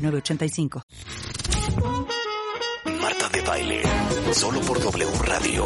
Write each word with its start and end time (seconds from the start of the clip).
985. 0.00 0.82
Marta 3.00 3.28
de 3.28 3.40
baile, 3.42 3.82
solo 4.32 4.60
por 4.60 4.80
W 4.80 5.10
Radio. 5.24 5.64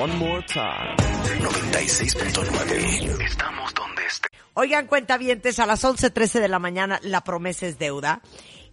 One 0.00 0.16
more 0.16 0.44
time. 0.46 0.96
96.9. 1.40 3.24
Estamos 3.24 3.74
donde 3.74 4.04
esté. 4.06 4.28
Oigan, 4.54 4.86
cuentavientes, 4.86 5.58
a 5.58 5.66
las 5.66 5.84
11.13 5.84 6.40
de 6.40 6.48
la 6.48 6.58
mañana 6.58 6.98
la 7.02 7.22
promesa 7.22 7.66
es 7.66 7.78
deuda. 7.78 8.22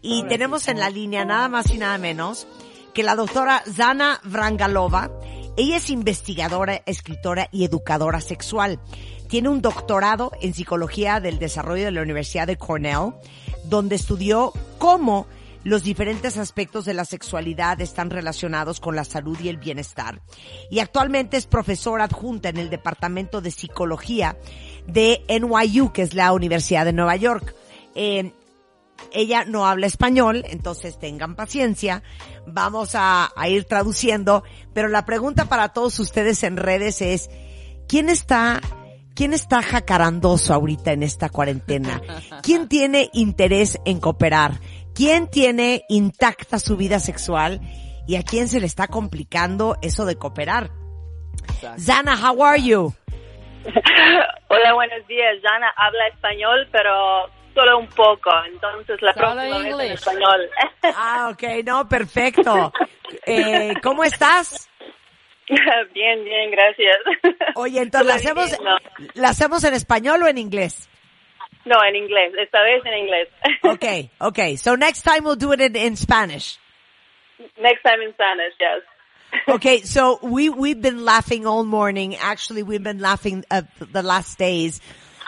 Y 0.01 0.23
tenemos 0.27 0.67
en 0.67 0.79
la 0.79 0.89
línea 0.89 1.25
nada 1.25 1.49
más 1.49 1.71
y 1.71 1.77
nada 1.77 1.97
menos 1.97 2.47
que 2.93 3.03
la 3.03 3.15
doctora 3.15 3.63
Zana 3.71 4.19
Vrangalova. 4.23 5.11
Ella 5.57 5.77
es 5.77 5.89
investigadora, 5.89 6.81
escritora 6.85 7.49
y 7.51 7.65
educadora 7.65 8.21
sexual. 8.21 8.79
Tiene 9.27 9.49
un 9.49 9.61
doctorado 9.61 10.31
en 10.41 10.53
psicología 10.53 11.19
del 11.19 11.39
desarrollo 11.39 11.85
de 11.85 11.91
la 11.91 12.01
Universidad 12.01 12.47
de 12.47 12.57
Cornell 12.57 13.13
donde 13.69 13.95
estudió 13.95 14.53
cómo 14.77 15.27
los 15.65 15.83
diferentes 15.83 16.37
aspectos 16.37 16.85
de 16.85 16.93
la 16.93 17.05
sexualidad 17.05 17.81
están 17.81 18.11
relacionados 18.11 18.79
con 18.79 18.95
la 18.95 19.03
salud 19.03 19.37
y 19.41 19.49
el 19.49 19.57
bienestar. 19.57 20.21
Y 20.69 20.79
actualmente 20.79 21.37
es 21.37 21.47
profesora 21.47 22.03
adjunta 22.03 22.49
en 22.49 22.57
el 22.57 22.69
Departamento 22.69 23.41
de 23.41 23.49
Psicología 23.49 24.37
de 24.85 25.23
NYU, 25.27 25.91
que 25.91 26.03
es 26.03 26.13
la 26.13 26.33
Universidad 26.33 26.85
de 26.85 26.93
Nueva 26.93 27.15
York. 27.15 27.55
Eh, 27.95 28.31
ella 29.11 29.43
no 29.45 29.65
habla 29.65 29.87
español, 29.87 30.43
entonces 30.47 30.99
tengan 30.99 31.35
paciencia. 31.35 32.03
Vamos 32.45 32.93
a, 32.93 33.31
a 33.35 33.49
ir 33.49 33.65
traduciendo. 33.65 34.43
Pero 34.73 34.87
la 34.87 35.05
pregunta 35.05 35.45
para 35.45 35.69
todos 35.69 35.99
ustedes 35.99 36.43
en 36.43 36.57
redes 36.57 37.01
es, 37.01 37.31
¿quién 37.87 38.09
está 38.09 38.61
¿Quién 39.15 39.31
está 39.31 39.61
jacarandoso 39.61 40.53
ahorita 40.53 40.91
en 40.91 41.01
esta 41.01 41.29
cuarentena? 41.29 42.01
¿Quién 42.43 42.67
tiene 42.67 43.09
interés 43.13 43.79
en 43.85 44.01
cooperar? 44.01 44.51
¿Quién 44.93 45.29
tiene 45.29 45.85
intacta 45.87 46.59
su 46.59 46.75
vida 46.75 46.99
sexual? 46.99 47.61
¿Y 48.07 48.17
a 48.17 48.23
quién 48.23 48.49
se 48.49 48.59
le 48.59 48.65
está 48.65 48.87
complicando 48.87 49.77
eso 49.81 50.03
de 50.05 50.17
cooperar? 50.17 50.69
Zana, 51.79 52.17
how 52.17 52.43
are 52.43 52.61
you? 52.61 52.93
Hola, 54.49 54.73
buenos 54.73 55.07
días. 55.07 55.35
Zana 55.41 55.71
habla 55.77 56.07
español, 56.07 56.67
pero 56.73 57.29
solo 57.53 57.79
un 57.79 57.87
poco. 57.87 58.29
Entonces 58.53 59.01
la 59.01 59.13
próxima 59.13 59.59
vez 59.59 59.73
en 59.79 59.91
español. 59.93 60.49
Ah, 60.97 61.29
ok, 61.31 61.65
no, 61.65 61.87
perfecto. 61.89 62.71
Eh, 63.25 63.73
¿Cómo 63.81 64.03
estás? 64.03 64.69
Bien, 65.93 66.23
bien, 66.23 66.51
gracias. 66.51 67.35
Oye, 67.55 67.81
entonces, 67.81 68.07
¿la 68.07 68.15
hacemos, 68.15 68.57
¿la 69.13 69.29
hacemos 69.29 69.63
en 69.63 69.73
español 69.75 70.23
o 70.23 70.27
en 70.27 70.37
inglés? 70.37 70.89
No, 71.65 71.77
en 71.83 71.95
inglés. 71.95 72.33
Esta 72.39 72.61
vez 72.63 72.83
en 72.85 72.97
inglés. 72.97 73.27
Okay, 73.63 74.11
okay. 74.19 74.55
So 74.55 74.75
next 74.75 75.03
time 75.03 75.23
we'll 75.23 75.35
do 75.35 75.51
it 75.51 75.61
in, 75.61 75.75
in 75.75 75.95
Spanish. 75.95 76.59
Next 77.59 77.81
time 77.83 78.01
in 78.01 78.13
Spanish, 78.13 78.53
yes. 78.59 78.81
okay, 79.49 79.81
so 79.81 80.19
we 80.21 80.49
we've 80.49 80.81
been 80.81 81.03
laughing 81.03 81.45
all 81.45 81.63
morning. 81.63 82.15
Actually, 82.15 82.63
we've 82.63 82.83
been 82.83 82.99
laughing 82.99 83.43
uh, 83.51 83.63
the 83.91 84.03
last 84.03 84.37
days 84.37 84.79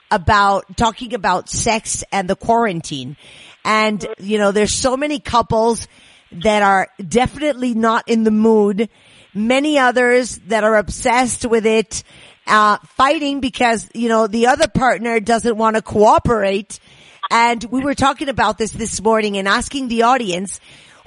about 0.09 0.77
talking 0.77 1.13
about 1.13 1.49
sex 1.49 2.03
and 2.11 2.29
the 2.29 2.35
quarantine. 2.35 3.17
And 3.65 4.05
you 4.19 4.37
know, 4.37 4.51
there's 4.51 4.73
so 4.73 4.95
many 4.95 5.19
couples 5.19 5.87
that 6.31 6.61
are 6.61 6.87
definitely 7.05 7.73
not 7.73 8.07
in 8.07 8.23
the 8.23 8.31
mood 8.31 8.89
many 9.37 9.79
others 9.79 10.37
that 10.47 10.63
are 10.63 10.75
obsessed 10.75 11.45
with 11.45 11.65
it, 11.65 12.03
uh, 12.47 12.77
fighting 12.95 13.39
because, 13.39 13.89
you 13.93 14.09
know, 14.09 14.27
the 14.27 14.47
other 14.47 14.67
partner 14.67 15.19
doesn't 15.19 15.57
want 15.57 15.75
to 15.75 15.81
cooperate. 15.81 16.79
And 17.29 17.63
we 17.65 17.81
were 17.81 17.95
talking 17.95 18.29
about 18.29 18.57
this 18.57 18.71
this 18.71 19.01
morning 19.01 19.37
and 19.37 19.47
asking 19.47 19.89
the 19.89 20.03
audience 20.03 20.59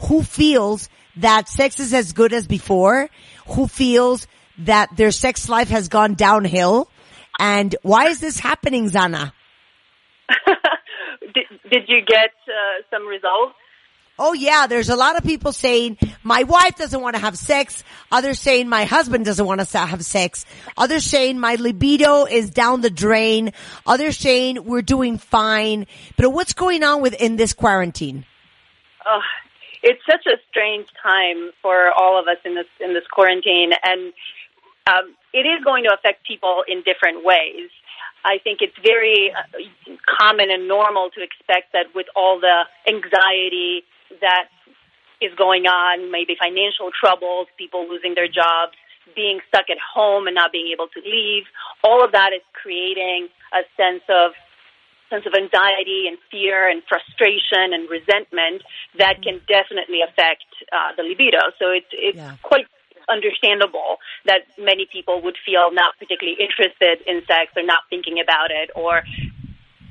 who 0.02 0.22
feels 0.22 0.88
that 1.16 1.48
sex 1.48 1.80
is 1.80 1.92
as 1.92 2.12
good 2.12 2.32
as 2.32 2.46
before, 2.46 3.08
who 3.48 3.66
feels 3.66 4.26
that 4.58 4.94
their 4.96 5.10
sex 5.10 5.48
life 5.48 5.68
has 5.68 5.88
gone 5.88 6.14
downhill, 6.14 6.88
and 7.38 7.74
why 7.82 8.08
is 8.08 8.20
this 8.20 8.38
happening, 8.38 8.90
Zana? 8.90 9.32
did, 11.34 11.46
did 11.70 11.82
you 11.88 12.00
get 12.06 12.32
uh, 12.46 12.82
some 12.90 13.06
results? 13.06 13.54
Oh 14.22 14.34
yeah, 14.34 14.66
there's 14.66 14.90
a 14.90 14.96
lot 14.96 15.16
of 15.16 15.24
people 15.24 15.50
saying 15.50 15.96
my 16.22 16.42
wife 16.42 16.76
doesn't 16.76 17.00
want 17.00 17.16
to 17.16 17.22
have 17.22 17.38
sex. 17.38 17.82
Others 18.12 18.38
saying 18.38 18.68
my 18.68 18.84
husband 18.84 19.24
doesn't 19.24 19.46
want 19.46 19.66
to 19.66 19.78
have 19.78 20.04
sex. 20.04 20.44
Others 20.76 21.06
saying 21.06 21.40
my 21.40 21.54
libido 21.54 22.26
is 22.26 22.50
down 22.50 22.82
the 22.82 22.90
drain. 22.90 23.54
Others 23.86 24.18
saying 24.18 24.62
we're 24.66 24.82
doing 24.82 25.16
fine. 25.16 25.86
But 26.18 26.34
what's 26.34 26.52
going 26.52 26.84
on 26.84 27.00
with 27.00 27.14
in 27.14 27.36
this 27.36 27.54
quarantine? 27.54 28.26
Oh, 29.06 29.22
it's 29.82 30.02
such 30.04 30.26
a 30.26 30.36
strange 30.50 30.88
time 31.02 31.52
for 31.62 31.90
all 31.90 32.20
of 32.20 32.28
us 32.28 32.36
in 32.44 32.54
this 32.54 32.68
in 32.78 32.92
this 32.92 33.06
quarantine, 33.10 33.70
and 33.82 34.12
um, 34.86 35.14
it 35.32 35.46
is 35.48 35.64
going 35.64 35.84
to 35.84 35.94
affect 35.94 36.26
people 36.26 36.62
in 36.68 36.82
different 36.82 37.24
ways. 37.24 37.70
I 38.22 38.36
think 38.44 38.58
it's 38.60 38.76
very 38.84 39.32
uh, 39.32 39.94
common 40.20 40.50
and 40.50 40.68
normal 40.68 41.08
to 41.08 41.22
expect 41.22 41.72
that 41.72 41.94
with 41.94 42.06
all 42.14 42.38
the 42.38 42.64
anxiety 42.86 43.84
that 44.20 44.48
is 45.20 45.32
going 45.36 45.66
on, 45.66 46.10
maybe 46.10 46.34
financial 46.38 46.90
troubles, 46.90 47.46
people 47.56 47.88
losing 47.88 48.14
their 48.14 48.28
jobs, 48.28 48.72
being 49.14 49.40
stuck 49.48 49.68
at 49.70 49.78
home 49.78 50.26
and 50.26 50.34
not 50.34 50.52
being 50.52 50.70
able 50.72 50.88
to 50.88 51.00
leave. 51.04 51.44
All 51.84 52.04
of 52.04 52.12
that 52.12 52.32
is 52.32 52.42
creating 52.52 53.28
a 53.52 53.62
sense 53.76 54.02
of 54.08 54.32
sense 55.10 55.26
of 55.26 55.34
anxiety 55.34 56.06
and 56.06 56.16
fear 56.30 56.70
and 56.70 56.82
frustration 56.86 57.74
and 57.74 57.90
resentment 57.90 58.62
that 58.96 59.20
can 59.22 59.42
definitely 59.50 60.06
affect 60.06 60.46
uh, 60.70 60.94
the 60.96 61.02
libido. 61.02 61.50
So 61.58 61.70
it's 61.74 61.90
it's 61.92 62.16
yeah. 62.16 62.36
quite 62.42 62.66
understandable 63.10 63.98
that 64.24 64.46
many 64.56 64.86
people 64.86 65.20
would 65.20 65.36
feel 65.44 65.74
not 65.74 65.98
particularly 65.98 66.38
interested 66.38 67.02
in 67.10 67.26
sex 67.26 67.50
or 67.56 67.64
not 67.66 67.82
thinking 67.90 68.22
about 68.22 68.50
it 68.50 68.70
or 68.76 69.02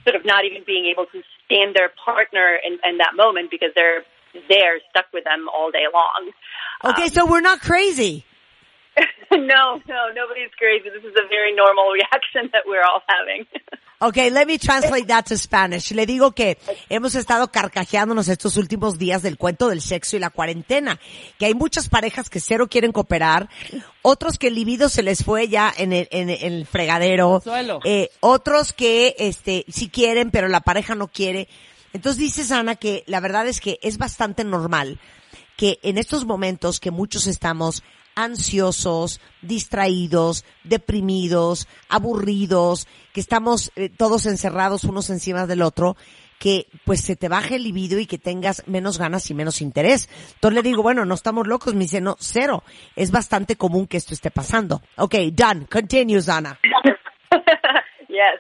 sort 0.10 0.20
of 0.20 0.26
not 0.26 0.46
even 0.46 0.64
being 0.66 0.86
able 0.86 1.06
to 1.06 1.22
stand 1.46 1.76
their 1.76 1.90
partner 2.04 2.58
in, 2.64 2.74
in 2.90 2.98
that 2.98 3.16
moment 3.16 3.52
because 3.52 3.70
they're 3.76 4.04
there 4.50 4.80
stuck 4.90 5.06
with 5.14 5.24
them 5.24 5.48
all 5.50 5.72
day 5.72 5.86
long. 5.94 6.32
Okay, 6.84 7.04
um, 7.04 7.10
so 7.10 7.26
we're 7.26 7.42
not 7.42 7.62
crazy. 7.62 8.26
no, 9.32 9.82
no, 9.88 10.00
nobody's 10.16 10.54
crazy. 10.58 10.90
This 10.90 11.04
is 11.04 11.16
a 11.16 11.28
very 11.28 11.56
normal 11.56 11.92
reaction 11.94 12.50
that 12.54 12.64
we're 12.66 12.84
all 12.84 13.02
having. 13.08 13.46
Okay, 14.02 14.30
let 14.30 14.48
me 14.48 14.58
translate 14.58 15.08
that 15.08 15.26
to 15.26 15.38
Spanish. 15.38 15.92
Le 15.92 16.06
digo 16.06 16.32
que 16.32 16.58
hemos 16.88 17.16
estado 17.16 17.52
carcajeándonos 17.52 18.30
estos 18.30 18.56
últimos 18.56 18.98
días 18.98 19.22
del 19.22 19.38
cuento 19.38 19.68
del 19.68 19.82
sexo 19.82 20.16
y 20.16 20.20
la 20.20 20.30
cuarentena. 20.30 20.98
Que 21.38 21.48
hay 21.48 21.54
muchas 21.54 21.90
parejas 21.90 22.30
que 22.30 22.40
cero 22.40 22.70
quieren 22.70 22.94
cooperar, 22.94 23.50
otros 24.02 24.38
que 24.38 24.48
el 24.48 24.56
libido 24.56 24.88
se 24.88 25.04
les 25.04 25.26
fue 25.26 25.50
ya 25.50 25.74
en 25.78 25.92
el, 25.92 26.08
en 26.12 26.30
el 26.30 26.66
fregadero, 26.66 27.44
eh, 27.84 28.10
otros 28.22 28.72
que 28.72 29.16
este 29.20 29.66
sí 29.68 29.90
quieren 29.90 30.32
pero 30.32 30.48
la 30.48 30.62
pareja 30.62 30.96
no 30.96 31.10
quiere. 31.10 31.50
Entonces 31.92 32.22
dices, 32.22 32.52
Ana, 32.54 32.76
que 32.76 33.04
la 33.06 33.20
verdad 33.20 33.48
es 33.48 33.60
que 33.60 33.80
es 33.82 33.98
bastante 33.98 34.46
normal 34.46 34.98
que 35.58 35.78
en 35.84 35.98
estos 35.98 36.24
momentos 36.24 36.80
que 36.80 36.90
muchos 36.90 37.28
estamos 37.28 37.84
ansiosos, 38.20 39.22
distraídos, 39.42 40.44
deprimidos, 40.66 41.68
aburridos, 41.88 42.86
que 43.14 43.22
estamos 43.22 43.72
eh, 43.78 43.90
todos 43.90 44.26
encerrados 44.26 44.84
unos 44.84 45.10
encima 45.10 45.48
del 45.48 45.62
otro, 45.62 45.96
que 46.38 46.68
pues 46.86 47.02
se 47.02 47.16
te 47.16 47.30
baje 47.30 47.56
el 47.56 47.64
libido 47.64 47.98
y 47.98 48.06
que 48.06 48.18
tengas 48.18 48.68
menos 48.68 48.98
ganas 48.98 49.30
y 49.30 49.34
menos 49.34 49.62
interés. 49.62 50.10
Entonces 50.36 50.56
le 50.56 50.70
digo, 50.70 50.84
bueno, 50.84 51.06
no 51.06 51.14
estamos 51.14 51.48
locos, 51.48 51.74
me 51.76 51.82
dice, 51.82 52.02
no, 52.02 52.18
cero. 52.20 52.64
Es 52.96 53.12
bastante 53.12 53.56
común 53.56 53.88
que 53.88 53.98
esto 53.98 54.14
esté 54.14 54.32
pasando. 54.32 54.82
Okay, 54.98 55.32
done. 55.32 55.66
Continue, 55.68 56.20
Ana. 56.28 56.60
yes. 58.10 58.40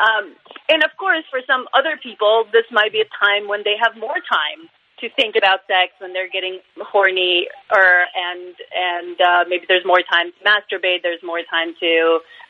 Um, 0.00 0.34
and 0.68 0.84
of 0.84 0.90
course, 0.98 1.24
for 1.30 1.40
some 1.46 1.66
other 1.72 1.98
people, 2.02 2.44
this 2.52 2.66
might 2.70 2.92
be 2.92 3.00
a 3.00 3.08
time 3.24 3.48
when 3.48 3.62
they 3.64 3.76
have 3.80 3.96
more 3.98 4.20
time 4.28 4.68
to 5.04 5.12
think 5.14 5.36
about 5.36 5.60
sex 5.68 5.92
when 6.00 6.12
they're 6.12 6.32
getting 6.32 6.58
horny, 6.80 7.46
or 7.70 7.88
and 8.16 8.54
and 8.72 9.16
uh, 9.20 9.44
maybe 9.48 9.64
there's 9.68 9.84
more 9.84 10.00
time 10.00 10.32
to 10.32 10.40
masturbate. 10.40 11.02
There's 11.02 11.22
more 11.22 11.44
time 11.44 11.76
to 11.80 11.92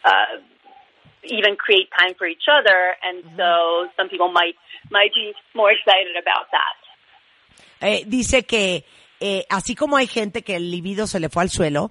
uh, 0.05 0.39
even 1.25 1.56
create 1.56 1.89
time 1.99 2.15
for 2.17 2.27
each 2.27 2.47
other, 2.47 2.95
and 3.03 3.25
mm-hmm. 3.25 3.37
so 3.37 3.91
some 3.97 4.09
people 4.09 4.31
might 4.31 4.56
might 4.91 5.12
be 5.15 5.35
more 5.55 5.71
excited 5.75 6.15
about 6.15 6.47
that. 6.55 6.75
Eh, 7.81 8.05
dice 8.06 8.45
que 8.45 8.85
eh, 9.21 9.45
así 9.51 9.75
como 9.75 9.97
hay 9.97 10.06
gente 10.06 10.43
que 10.43 10.56
el 10.56 10.71
libido 10.71 11.06
se 11.06 11.21
le 11.21 11.29
fue 11.29 11.43
al 11.43 11.51
suelo, 11.51 11.91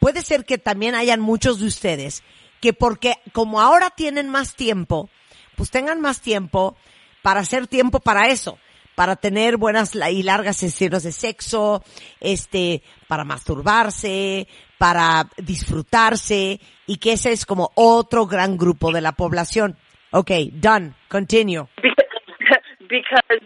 puede 0.00 0.22
ser 0.22 0.44
que 0.44 0.58
también 0.58 0.94
hayan 0.94 1.20
muchos 1.20 1.60
de 1.60 1.66
ustedes 1.66 2.22
que 2.60 2.72
porque 2.72 3.14
como 3.32 3.60
ahora 3.60 3.90
tienen 3.90 4.28
más 4.28 4.54
tiempo, 4.54 5.08
pues 5.56 5.70
tengan 5.70 6.00
más 6.00 6.20
tiempo 6.20 6.76
para 7.22 7.40
hacer 7.40 7.66
tiempo 7.66 8.00
para 8.00 8.28
eso, 8.28 8.58
para 9.00 9.16
tener 9.16 9.56
buenas 9.56 9.94
y 9.94 10.22
largas 10.22 10.58
sesiones 10.58 11.04
de 11.04 11.12
sexo, 11.12 11.82
este, 12.20 12.82
para 13.08 13.24
masturbarse, 13.24 14.46
para 14.76 15.24
disfrutarse 15.38 16.60
y 16.86 16.98
que 16.98 17.12
ese 17.14 17.32
es 17.32 17.46
como 17.46 17.70
otro 17.76 18.26
gran 18.26 18.58
grupo 18.58 18.92
de 18.92 19.00
la 19.00 19.12
población. 19.12 19.78
Okay, 20.12 20.50
done. 20.52 20.94
Continue. 21.08 21.66
because, 21.80 22.60
because 22.90 23.40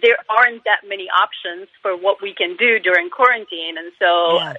there 0.00 0.16
aren't 0.30 0.64
that 0.64 0.80
many 0.88 1.08
options 1.12 1.68
for 1.82 1.92
what 1.94 2.22
we 2.22 2.32
can 2.32 2.56
do 2.56 2.80
during 2.80 3.10
quarantine, 3.10 3.76
and 3.76 3.92
so 3.98 4.38
Yeah. 4.40 4.54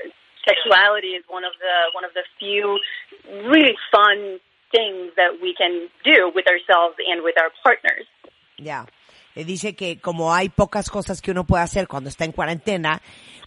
sexuality 0.45 1.17
is 1.17 1.25
one 1.27 1.45
of 1.45 1.53
the 1.57 1.75
one 1.95 2.05
of 2.05 2.13
the 2.13 2.21
few 2.37 2.77
really 3.49 3.73
fun 3.89 4.39
things 4.69 5.15
that 5.15 5.41
we 5.41 5.55
can 5.57 5.89
do 6.03 6.29
with 6.35 6.45
ourselves 6.45 6.93
and 7.09 7.23
with 7.23 7.41
our 7.41 7.49
partners. 7.63 8.05
Ya. 8.59 8.85
Eh, 9.35 9.45
Dice 9.45 9.75
que 9.75 9.99
como 9.99 10.33
hay 10.33 10.49
pocas 10.49 10.89
cosas 10.89 11.21
que 11.21 11.31
uno 11.31 11.45
puede 11.45 11.63
hacer 11.63 11.87
cuando 11.87 12.09
está 12.09 12.25
en 12.25 12.31
cuarentena, 12.31 13.01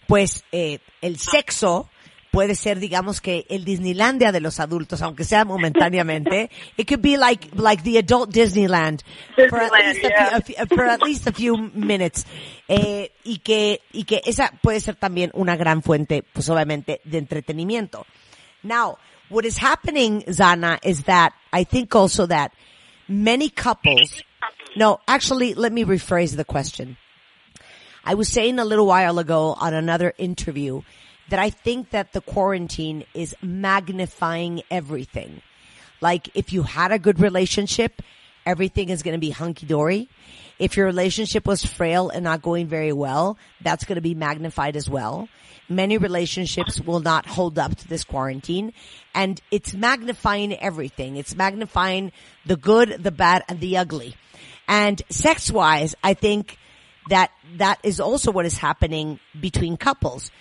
pues 0.07 0.43
eh, 0.51 0.79
el 1.01 1.17
sexo 1.19 1.89
puede 2.31 2.55
ser, 2.55 2.79
digamos 2.79 3.19
que 3.21 3.45
el 3.49 3.63
Disneylandia 3.65 4.31
de 4.31 4.41
los 4.41 4.59
adultos, 4.59 5.01
aunque 5.01 5.23
sea 5.23 5.43
momentáneamente. 5.45 6.51
It 6.75 6.87
could 6.87 7.01
be 7.01 7.17
like 7.17 7.49
like 7.55 7.83
the 7.83 7.97
adult 7.97 8.29
Disneyland 8.31 9.01
for 9.49 9.59
at 9.59 9.71
least 9.71 10.05
a 10.05 10.09
yeah. 10.09 10.29
few, 10.41 10.55
a 10.55 10.65
few- 10.65 10.75
for 10.75 10.85
at 10.85 11.01
least 11.01 11.27
a 11.27 11.31
few 11.31 11.57
minutes. 11.73 12.25
Eh, 12.67 13.11
y 13.23 13.39
que 13.39 13.81
y 13.93 14.03
que 14.03 14.21
esa 14.25 14.51
puede 14.61 14.81
ser 14.81 14.95
también 14.95 15.31
una 15.33 15.55
gran 15.55 15.81
fuente, 15.81 16.21
pues 16.33 16.47
obviamente, 16.49 16.99
de 17.05 17.17
entretenimiento. 17.17 18.05
Now, 18.61 18.97
what 19.29 19.45
is 19.45 19.57
happening, 19.63 20.23
Zana, 20.27 20.79
is 20.83 21.05
that 21.05 21.31
I 21.53 21.63
think 21.65 21.95
also 21.95 22.27
that 22.27 22.51
many 23.07 23.49
couples, 23.49 24.23
no, 24.75 24.99
actually, 25.07 25.53
let 25.53 25.71
me 25.71 25.83
rephrase 25.83 26.35
the 26.35 26.45
question. 26.45 26.97
I 28.03 28.13
was 28.13 28.29
saying 28.29 28.59
a 28.59 28.65
little 28.65 28.85
while 28.85 29.19
ago 29.19 29.55
on 29.59 29.73
another 29.73 30.13
interview 30.17 30.81
that 31.29 31.39
I 31.39 31.49
think 31.49 31.89
that 31.89 32.13
the 32.13 32.21
quarantine 32.21 33.03
is 33.13 33.35
magnifying 33.41 34.61
everything. 34.71 35.41
Like 35.99 36.29
if 36.35 36.53
you 36.53 36.63
had 36.63 36.91
a 36.91 36.99
good 36.99 37.19
relationship, 37.19 38.01
everything 38.45 38.89
is 38.89 39.03
going 39.03 39.15
to 39.15 39.19
be 39.19 39.31
hunky 39.31 39.65
dory. 39.65 40.09
If 40.59 40.77
your 40.77 40.85
relationship 40.85 41.45
was 41.45 41.65
frail 41.65 42.09
and 42.09 42.23
not 42.23 42.41
going 42.41 42.67
very 42.67 42.93
well, 42.93 43.37
that's 43.61 43.83
going 43.83 43.97
to 43.97 44.01
be 44.01 44.15
magnified 44.15 44.75
as 44.75 44.89
well. 44.89 45.27
Many 45.69 45.97
relationships 45.97 46.79
will 46.79 47.01
not 47.01 47.25
hold 47.25 47.59
up 47.59 47.75
to 47.75 47.87
this 47.87 48.05
quarantine 48.05 48.71
and 49.13 49.41
it's 49.51 49.73
magnifying 49.73 50.53
everything. 50.53 51.17
It's 51.17 51.35
magnifying 51.35 52.13
the 52.45 52.55
good, 52.55 53.03
the 53.03 53.11
bad, 53.11 53.43
and 53.49 53.59
the 53.59 53.77
ugly. 53.77 54.15
And 54.67 55.01
sex 55.09 55.51
wise, 55.51 55.95
I 56.03 56.13
think 56.13 56.57
that 57.09 57.31
that 57.55 57.79
is 57.83 57.99
also 57.99 58.31
what 58.31 58.45
is 58.45 58.57
happening 58.57 59.19
between 59.39 59.77
couples 59.77 60.31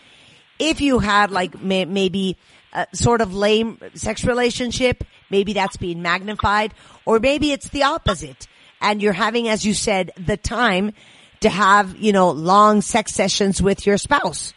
if 0.58 0.81
you 0.81 0.99
had 0.99 1.31
like 1.31 1.61
may, 1.61 1.84
maybe 1.84 2.37
a 2.73 2.87
sort 2.93 3.20
of 3.20 3.34
lame 3.34 3.78
sex 3.94 4.25
relationship, 4.25 5.05
maybe 5.31 5.52
that's 5.52 5.76
being 5.76 6.02
magnified, 6.02 6.75
or 7.05 7.19
maybe 7.19 7.52
it's 7.52 7.69
the 7.70 7.84
opposite, 7.84 8.46
and 8.81 9.02
you're 9.02 9.12
having, 9.12 9.49
as 9.49 9.64
you 9.64 9.75
said, 9.75 10.12
the 10.17 10.37
time 10.37 10.93
to 11.40 11.49
have 11.49 11.96
you 11.96 12.12
know 12.12 12.31
long 12.31 12.81
sex 12.81 13.12
sessions 13.12 13.62
with 13.62 13.87
your 13.87 13.99
spouse. 13.99 14.55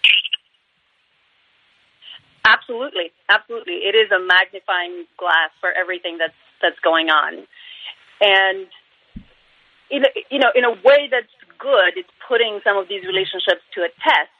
Absolutely, 2.45 3.11
absolutely. 3.29 3.73
It 3.73 3.95
is 3.95 4.11
a 4.11 4.19
magnifying 4.19 5.05
glass 5.17 5.51
for 5.59 5.71
everything 5.71 6.17
that's 6.17 6.33
that's 6.61 6.79
going 6.83 7.09
on, 7.09 7.45
and 8.21 8.67
in 9.89 10.05
a, 10.05 10.11
you 10.29 10.39
know, 10.39 10.51
in 10.55 10.63
a 10.63 10.71
way 10.71 11.09
that's 11.09 11.33
good. 11.57 11.97
It's 11.97 12.09
putting 12.27 12.61
some 12.63 12.77
of 12.77 12.87
these 12.87 13.03
relationships 13.05 13.61
to 13.75 13.81
a 13.81 13.91
test. 14.01 14.33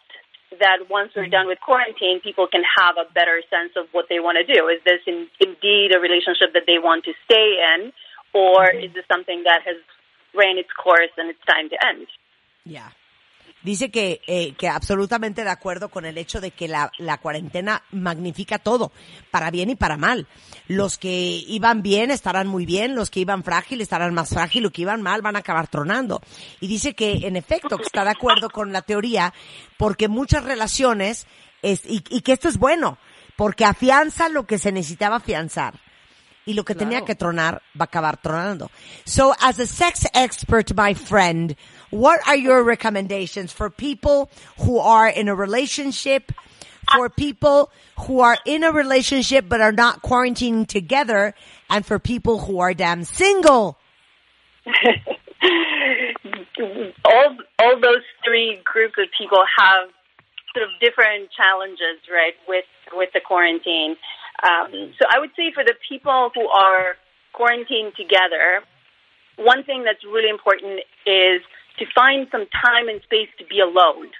That 0.60 0.90
once 0.90 1.14
we're 1.16 1.30
done 1.30 1.46
with 1.46 1.60
quarantine, 1.62 2.22
people 2.24 2.48
can 2.50 2.64
have 2.66 2.98
a 2.98 3.06
better 3.14 3.38
sense 3.54 3.78
of 3.78 3.86
what 3.92 4.10
they 4.10 4.20
want 4.20 4.42
to 4.42 4.46
do. 4.52 4.66
Is 4.68 4.82
this 4.84 4.98
in, 5.06 5.28
indeed 5.40 5.94
a 5.94 6.00
relationship 6.00 6.58
that 6.58 6.66
they 6.66 6.82
want 6.82 7.06
to 7.06 7.14
stay 7.26 7.62
in, 7.62 7.94
or 8.34 8.66
is 8.74 8.92
this 8.94 9.06
something 9.06 9.44
that 9.44 9.62
has 9.62 9.78
ran 10.34 10.58
its 10.58 10.70
course 10.74 11.14
and 11.18 11.30
it's 11.30 11.46
time 11.46 11.70
to 11.70 11.78
end? 11.86 12.08
Ya. 12.66 12.90
Dice 13.62 13.92
que, 13.92 14.22
eh, 14.26 14.54
que 14.58 14.70
absolutamente 14.70 15.44
de 15.44 15.52
acuerdo 15.52 15.90
con 15.90 16.06
el 16.06 16.18
hecho 16.18 16.40
de 16.40 16.52
que 16.52 16.68
la, 16.68 16.92
la 16.98 17.18
cuarentena 17.18 17.84
magnifica 17.92 18.58
todo, 18.58 18.92
para 19.32 19.52
bien 19.52 19.70
y 19.70 19.76
para 19.76 19.98
mal. 19.98 20.28
Los 20.70 21.00
que 21.00 21.44
iban 21.48 21.82
bien 21.82 22.12
estarán 22.12 22.48
muy 22.48 22.66
bien, 22.66 22.94
los 22.94 23.10
que 23.10 23.20
iban 23.20 23.44
frágil 23.44 23.82
estarán 23.82 24.14
más 24.14 24.30
frágil, 24.30 24.64
los 24.64 24.72
que 24.72 24.84
iban 24.84 25.02
mal 25.02 25.24
van 25.24 25.36
a 25.36 25.40
acabar 25.40 25.68
tronando. 25.68 26.22
Y 26.62 26.68
dice 26.68 26.94
que, 26.94 27.28
en 27.28 27.36
efecto, 27.36 27.76
que 27.76 27.84
está 27.84 28.04
de 28.04 28.12
acuerdo 28.12 28.52
con 28.52 28.72
la 28.72 28.84
teoría, 28.84 29.34
porque 29.78 30.08
muchas 30.08 30.44
relaciones, 30.44 31.26
es, 31.64 31.82
y, 31.86 32.04
y 32.12 32.22
que 32.22 32.34
esto 32.34 32.48
es 32.48 32.58
bueno, 32.58 33.00
porque 33.36 33.66
afianza 33.66 34.30
lo 34.30 34.46
que 34.46 34.60
se 34.60 34.72
necesitaba 34.72 35.16
afianzar 35.16 35.74
y 36.46 36.54
lo 36.54 36.64
que 36.64 36.76
tenía 36.76 37.06
que 37.06 37.16
tronar 37.16 37.62
va 37.80 37.84
a 37.84 37.90
acabar 37.90 38.18
tronando. 38.18 38.72
So, 39.06 39.34
as 39.40 39.60
a 39.60 39.68
sex 39.68 40.08
expert, 40.14 40.74
my 40.76 40.94
friend, 40.94 41.56
what 41.92 42.20
are 42.28 42.38
your 42.38 42.64
recommendations 42.64 43.54
for 43.54 43.70
people 43.70 44.30
who 44.58 44.80
are 44.80 45.10
in 45.10 45.30
a 45.30 45.36
relationship, 45.36 46.32
for 46.96 47.10
people 47.10 47.72
who 48.02 48.20
are 48.20 48.38
in 48.46 48.64
a 48.64 48.72
relationship 48.72 49.46
but 49.48 49.62
are 49.62 49.72
not 49.72 50.02
quarantining 50.02 50.68
together, 50.68 51.34
and 51.70 51.86
for 51.86 52.00
people 52.00 52.40
who 52.40 52.60
are 52.60 52.74
damn 52.74 53.04
single? 53.04 53.78
all 57.06 57.38
all 57.60 57.80
those 57.80 58.04
three 58.26 58.60
groups 58.64 58.96
of 58.98 59.08
people 59.18 59.40
have 59.58 59.90
sort 60.54 60.66
of 60.66 60.72
different 60.82 61.30
challenges, 61.36 62.02
right, 62.12 62.34
with 62.48 62.66
with 62.94 63.10
the 63.14 63.22
quarantine. 63.22 63.96
Um, 64.44 64.94
so 64.98 65.06
I 65.10 65.20
would 65.20 65.32
say 65.36 65.52
for 65.54 65.64
the 65.64 65.76
people 65.88 66.32
who 66.34 66.48
are 66.48 66.96
quarantined 67.34 67.94
together, 67.96 68.64
one 69.38 69.64
thing 69.64 69.84
that's 69.84 70.04
really 70.04 70.30
important 70.30 70.82
is 71.06 71.42
to 71.80 71.86
find 71.96 72.28
some 72.32 72.46
time 72.52 72.88
and 72.88 73.02
space 73.04 73.30
to 73.40 73.46
be 73.46 73.60
alone, 73.60 74.12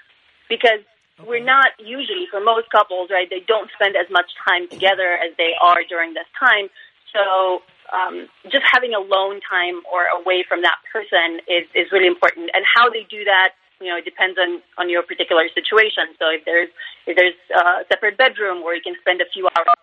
because 0.48 0.84
we're 1.26 1.44
not 1.44 1.72
usually 1.78 2.26
for 2.30 2.40
most 2.40 2.70
couples, 2.70 3.10
right? 3.10 3.28
They 3.28 3.40
don't 3.40 3.70
spend 3.74 3.96
as 3.96 4.10
much 4.10 4.30
time 4.46 4.68
together 4.68 5.18
as 5.18 5.36
they 5.36 5.52
are 5.60 5.82
during 5.88 6.14
this 6.14 6.26
time. 6.38 6.68
So 7.12 7.62
um, 7.92 8.28
just 8.50 8.64
having 8.70 8.94
alone 8.94 9.40
time 9.42 9.82
or 9.90 10.06
away 10.20 10.44
from 10.46 10.62
that 10.62 10.78
person 10.92 11.40
is, 11.48 11.66
is 11.74 11.90
really 11.92 12.06
important. 12.06 12.50
And 12.54 12.64
how 12.64 12.88
they 12.90 13.06
do 13.10 13.24
that, 13.24 13.52
you 13.80 13.88
know, 13.88 13.96
it 13.96 14.04
depends 14.04 14.38
on, 14.38 14.62
on 14.78 14.90
your 14.90 15.02
particular 15.02 15.48
situation. 15.54 16.14
So 16.18 16.28
if 16.28 16.44
there's 16.44 16.68
if 17.06 17.16
there's 17.16 17.34
a 17.56 17.84
separate 17.88 18.18
bedroom 18.18 18.62
where 18.62 18.74
you 18.74 18.82
can 18.82 18.94
spend 19.00 19.20
a 19.20 19.28
few 19.32 19.48
hours 19.56 19.74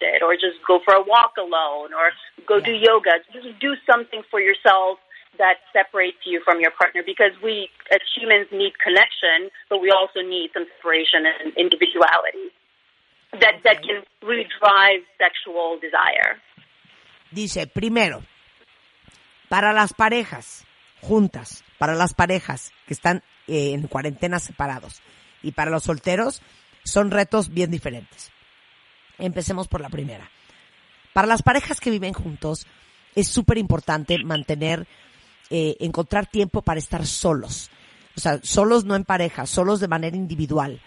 it, 0.00 0.22
or 0.22 0.34
just 0.34 0.60
go 0.66 0.80
for 0.84 0.94
a 0.94 1.02
walk 1.02 1.34
alone, 1.38 1.94
or 1.94 2.12
go 2.46 2.60
do 2.60 2.72
yoga, 2.72 3.24
just 3.32 3.58
do 3.60 3.74
something 3.88 4.22
for 4.30 4.40
yourself 4.40 4.98
that 5.38 5.58
separates 5.72 6.22
you 6.24 6.40
from 6.44 6.60
your 6.60 6.72
partner 6.72 7.02
because 7.04 7.32
we 7.42 7.68
as 7.92 8.00
humans 8.16 8.48
need 8.52 8.72
connection, 8.78 9.50
but 9.68 9.80
we 9.80 9.90
also 9.90 10.20
need 10.20 10.50
some 10.52 10.66
separation 10.76 11.26
and 11.26 11.52
individuality 11.56 12.52
that 13.40 13.62
that 13.64 13.82
can 13.82 14.02
really 14.22 14.46
drive 14.60 15.02
sexual 15.18 15.78
desire. 15.80 16.40
Dice, 17.30 17.66
primero, 17.66 18.22
para 19.48 19.72
las 19.72 19.92
parejas 19.92 20.64
juntas, 21.00 21.64
para 21.78 21.94
las 21.94 22.14
parejas 22.14 22.72
que 22.86 22.94
están 22.94 23.22
eh, 23.46 23.72
en 23.72 23.86
cuarentena 23.88 24.38
separados 24.38 25.02
y 25.42 25.52
para 25.52 25.70
los 25.70 25.84
solteros, 25.84 26.42
son 26.84 27.10
retos 27.10 27.52
bien 27.52 27.70
diferentes. 27.70 28.30
Empecemos 29.18 29.68
por 29.68 29.80
la 29.80 29.88
primera. 29.88 30.30
Para 31.12 31.28
las 31.28 31.42
parejas 31.42 31.80
que 31.80 31.90
viven 31.90 32.12
juntos, 32.12 32.66
es 33.14 33.28
súper 33.28 33.58
importante 33.58 34.18
mantener, 34.24 34.86
eh, 35.56 35.76
encontrar 35.78 36.26
tiempo 36.26 36.62
para 36.62 36.80
estar 36.80 37.06
solos. 37.06 37.70
O 38.16 38.20
sea, 38.20 38.40
solos 38.42 38.84
no 38.84 38.96
en 38.96 39.04
pareja, 39.04 39.46
solos 39.46 39.78
de 39.78 39.86
manera 39.86 40.16
individual. 40.16 40.80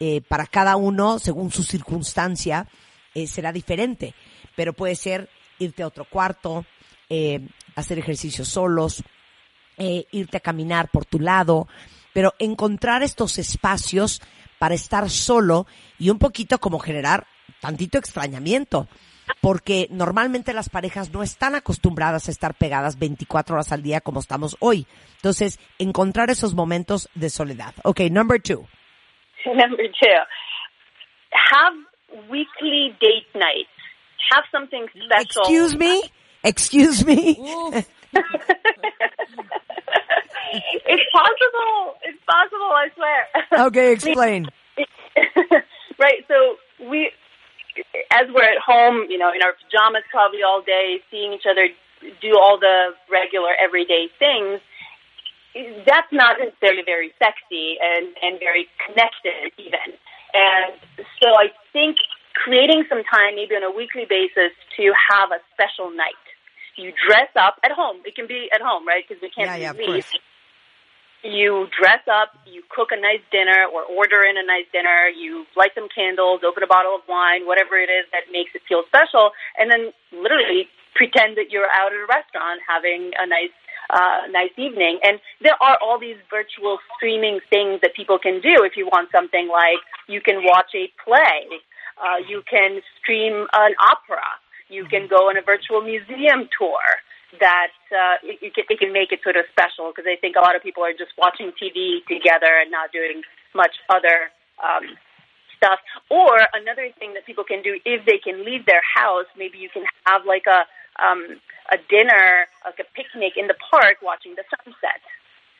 Eh, 0.00 0.22
para 0.22 0.46
cada 0.46 0.76
uno, 0.76 1.18
según 1.18 1.50
su 1.50 1.62
circunstancia, 1.62 2.66
eh, 3.12 3.26
será 3.26 3.52
diferente. 3.52 4.14
Pero 4.56 4.72
puede 4.72 4.94
ser 4.94 5.28
irte 5.58 5.82
a 5.82 5.88
otro 5.88 6.06
cuarto, 6.06 6.64
eh, 7.10 7.46
hacer 7.74 7.98
ejercicio 7.98 8.46
solos, 8.46 9.02
eh, 9.76 10.06
irte 10.10 10.38
a 10.38 10.40
caminar 10.40 10.88
por 10.88 11.04
tu 11.04 11.20
lado, 11.20 11.68
pero 12.14 12.32
encontrar 12.38 13.02
estos 13.02 13.36
espacios 13.36 14.22
para 14.58 14.74
estar 14.74 15.10
solo 15.10 15.66
y 15.98 16.08
un 16.08 16.18
poquito 16.18 16.58
como 16.60 16.78
generar 16.78 17.26
tantito 17.60 17.98
extrañamiento. 17.98 18.88
Porque 19.44 19.88
normalmente 19.90 20.54
las 20.54 20.70
parejas 20.70 21.12
no 21.12 21.22
están 21.22 21.54
acostumbradas 21.54 22.28
a 22.28 22.30
estar 22.30 22.54
pegadas 22.54 22.98
24 22.98 23.56
horas 23.56 23.72
al 23.72 23.82
día 23.82 24.00
como 24.00 24.20
estamos 24.20 24.56
hoy. 24.58 24.86
Entonces, 25.16 25.60
encontrar 25.78 26.30
esos 26.30 26.54
momentos 26.54 27.10
de 27.14 27.28
soledad. 27.28 27.74
Ok, 27.84 28.00
number 28.10 28.40
two. 28.40 28.66
Number 29.44 29.86
two, 30.00 30.08
have 31.52 31.74
weekly 32.30 32.96
date 33.02 33.26
nights. 33.34 33.68
Have 34.32 34.44
something 34.50 34.86
special. 34.88 35.42
Excuse 35.42 35.76
me? 35.76 36.00
Excuse 36.42 37.04
me? 37.04 37.36
it's 40.86 41.04
possible. 41.12 41.98
It's 42.02 42.22
possible. 42.24 42.72
I 42.72 42.88
swear. 42.94 43.66
Okay, 43.66 43.92
explain. 43.96 44.46
right. 45.98 46.24
So 46.28 46.56
we, 46.88 47.10
as 48.10 48.26
we're 48.32 48.46
at 48.46 48.60
home, 48.64 49.06
you 49.10 49.18
know, 49.18 49.32
in 49.32 49.42
our 49.42 49.54
pajamas 49.54 50.04
probably 50.10 50.42
all 50.42 50.62
day, 50.62 51.00
seeing 51.10 51.32
each 51.32 51.46
other 51.48 51.68
do 52.20 52.36
all 52.36 52.58
the 52.58 52.92
regular 53.10 53.50
everyday 53.56 54.08
things. 54.18 54.60
That's 55.86 56.10
not 56.12 56.36
necessarily 56.38 56.82
very 56.84 57.14
sexy 57.18 57.78
and 57.80 58.12
and 58.22 58.38
very 58.38 58.66
connected 58.84 59.54
even. 59.58 59.94
And 60.34 60.74
so 61.22 61.30
I 61.38 61.54
think 61.72 61.96
creating 62.34 62.84
some 62.88 63.02
time, 63.06 63.36
maybe 63.36 63.54
on 63.54 63.62
a 63.62 63.70
weekly 63.70 64.04
basis, 64.08 64.50
to 64.76 64.92
have 65.10 65.30
a 65.30 65.38
special 65.54 65.90
night. 65.94 66.18
You 66.76 66.92
dress 67.06 67.30
up 67.36 67.62
at 67.62 67.70
home. 67.70 68.02
It 68.04 68.16
can 68.16 68.26
be 68.26 68.50
at 68.52 68.60
home, 68.60 68.86
right? 68.86 69.04
Because 69.06 69.22
we 69.22 69.30
can't 69.30 69.46
Yeah, 69.46 69.70
yeah, 69.70 69.78
leave. 69.78 70.04
You 71.24 71.72
dress 71.72 72.04
up, 72.04 72.36
you 72.44 72.60
cook 72.68 72.92
a 72.92 73.00
nice 73.00 73.24
dinner 73.32 73.64
or 73.72 73.80
order 73.88 74.28
in 74.28 74.36
a 74.36 74.44
nice 74.44 74.68
dinner, 74.76 75.08
you 75.08 75.48
light 75.56 75.72
some 75.74 75.88
candles, 75.88 76.44
open 76.44 76.62
a 76.62 76.68
bottle 76.68 76.94
of 76.94 77.00
wine, 77.08 77.48
whatever 77.48 77.80
it 77.80 77.88
is 77.88 78.04
that 78.12 78.28
makes 78.28 78.52
it 78.52 78.60
feel 78.68 78.84
special, 78.92 79.32
and 79.56 79.72
then 79.72 79.88
literally 80.12 80.68
pretend 80.92 81.40
that 81.40 81.48
you're 81.48 81.72
out 81.72 81.96
at 81.96 81.98
a 81.98 82.08
restaurant 82.12 82.60
having 82.68 83.16
a 83.16 83.26
nice 83.26 83.56
uh, 83.88 84.28
nice 84.30 84.52
evening. 84.56 85.00
And 85.04 85.20
there 85.40 85.56
are 85.60 85.76
all 85.80 85.98
these 85.98 86.16
virtual 86.28 86.78
streaming 86.96 87.40
things 87.48 87.80
that 87.80 87.94
people 87.94 88.18
can 88.18 88.40
do 88.40 88.64
if 88.64 88.76
you 88.76 88.86
want 88.86 89.08
something 89.12 89.48
like 89.48 89.80
you 90.08 90.20
can 90.20 90.44
watch 90.44 90.72
a 90.76 90.92
play, 91.04 91.48
uh, 92.00 92.20
you 92.28 92.42
can 92.48 92.80
stream 93.00 93.46
an 93.52 93.72
opera, 93.80 94.24
you 94.68 94.84
can 94.84 95.08
go 95.08 95.28
on 95.28 95.36
a 95.36 95.42
virtual 95.42 95.80
museum 95.80 96.48
tour. 96.58 96.84
That 97.40 97.74
uh, 97.90 98.16
it, 98.22 98.52
it, 98.54 98.78
can, 98.78 98.92
make 98.92 99.12
it 99.12 99.20
sort 99.22 99.36
of 99.36 99.44
special 99.50 99.90
because 99.90 100.06
I 100.06 100.16
think 100.20 100.36
a 100.36 100.40
lot 100.40 100.56
of 100.56 100.62
people 100.62 100.84
are 100.84 100.92
just 100.92 101.12
watching 101.18 101.52
TV 101.56 102.04
together 102.06 102.50
and 102.62 102.70
not 102.70 102.92
doing 102.92 103.22
much 103.54 103.74
other 103.90 104.30
um, 104.62 104.94
stuff. 105.56 105.78
Or 106.10 106.36
another 106.54 106.88
thing 106.98 107.14
that 107.14 107.26
people 107.26 107.44
can 107.44 107.62
do 107.62 107.78
if 107.84 108.04
they 108.06 108.18
can 108.22 108.44
leave 108.44 108.66
their 108.66 108.82
house, 108.82 109.26
maybe 109.36 109.58
you 109.58 109.68
can 109.68 109.84
have 110.06 110.22
like 110.26 110.44
a 110.46 110.62
um, 111.02 111.40
a 111.72 111.78
dinner, 111.90 112.46
like 112.64 112.78
a 112.78 112.86
picnic 112.94 113.34
in 113.36 113.46
the 113.48 113.56
park, 113.70 113.98
watching 114.02 114.34
the 114.36 114.44
sunset. 114.50 115.02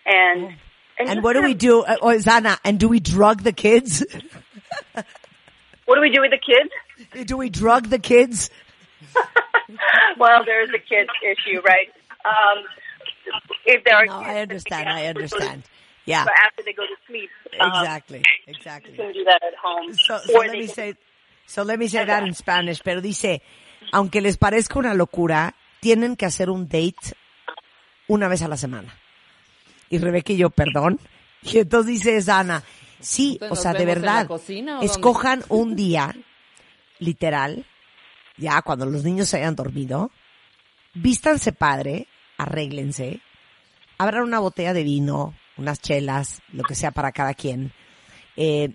And 0.06 0.56
And 0.98 1.08
just 1.08 1.22
what 1.22 1.32
do 1.32 1.42
we 1.42 1.54
do? 1.54 1.82
Uh, 1.82 1.96
oh, 2.00 2.16
Zana, 2.18 2.58
and 2.62 2.78
do 2.78 2.88
we 2.88 3.00
drug 3.00 3.42
the 3.42 3.52
kids? 3.52 4.04
What 5.86 5.96
do 5.96 6.00
we 6.00 6.10
do 6.10 6.20
with 6.20 6.30
the 6.30 6.38
kids? 6.38 7.28
do 7.28 7.36
we 7.36 7.50
drug 7.50 7.88
the 7.88 7.98
kids? 7.98 8.50
well, 10.18 10.44
there's 10.44 10.70
a 10.70 10.78
kids 10.78 11.10
issue, 11.22 11.60
right? 11.62 11.90
Um, 12.24 12.64
if 13.66 13.84
there 13.84 13.96
are 13.96 14.06
No, 14.06 14.18
kids, 14.20 14.28
I 14.30 14.40
understand. 14.40 14.88
I 14.88 15.06
understand. 15.06 15.62
Yeah, 16.06 16.24
But 16.24 16.34
after 16.44 16.62
they 16.64 16.74
go 16.74 16.82
to 16.84 16.96
sleep, 17.06 17.30
um, 17.60 17.68
exactly, 17.72 18.18
you 18.18 18.52
exactly. 18.54 18.92
can 18.94 19.12
do 19.12 19.24
that 19.24 19.40
at 19.42 19.54
home. 19.62 19.94
So, 19.94 20.20
let 20.38 20.52
me 20.52 20.66
can- 20.66 20.74
say, 20.74 20.94
so 21.46 21.62
let 21.62 21.78
me 21.78 21.88
say 21.88 22.04
that 22.04 22.22
in 22.24 22.34
Spanish, 22.34 22.82
pero 22.84 23.00
dice, 23.00 23.40
aunque 23.92 24.20
les 24.20 24.36
parezca 24.36 24.78
una 24.78 24.92
locura, 24.92 25.54
tienen 25.80 26.16
que 26.16 26.26
hacer 26.26 26.50
un 26.50 26.68
date 26.68 27.14
una 28.08 28.28
vez 28.28 28.42
a 28.42 28.48
la 28.48 28.58
semana. 28.58 28.94
Y 29.88 29.96
Rebeca 29.98 30.32
y 30.32 30.36
yo, 30.36 30.50
perdón. 30.50 30.98
Y 31.42 31.58
entonces 31.58 32.02
dice 32.02 32.30
Ana, 32.32 32.62
sí, 33.00 33.32
Entonces, 33.34 33.50
o 33.50 33.54
¿nos 33.54 33.62
sea, 33.62 33.72
de 33.74 33.84
verdad, 33.86 34.26
cocina 34.26 34.72
o 34.72 34.74
dónde? 34.80 34.86
escojan 34.92 35.42
un 35.50 35.74
día, 35.76 36.14
literal, 36.98 37.64
ya 38.36 38.62
cuando 38.62 38.86
los 38.86 39.04
niños 39.04 39.28
se 39.28 39.38
hayan 39.38 39.56
dormido, 39.56 40.10
vístanse 40.94 41.52
padre, 41.52 42.06
arréglense, 42.38 43.20
abran 43.98 44.24
una 44.24 44.38
botella 44.38 44.72
de 44.72 44.82
vino, 44.82 45.34
unas 45.56 45.80
chelas, 45.80 46.42
lo 46.52 46.62
que 46.62 46.74
sea 46.74 46.90
para 46.90 47.12
cada 47.12 47.34
quien, 47.34 47.72
eh, 48.36 48.74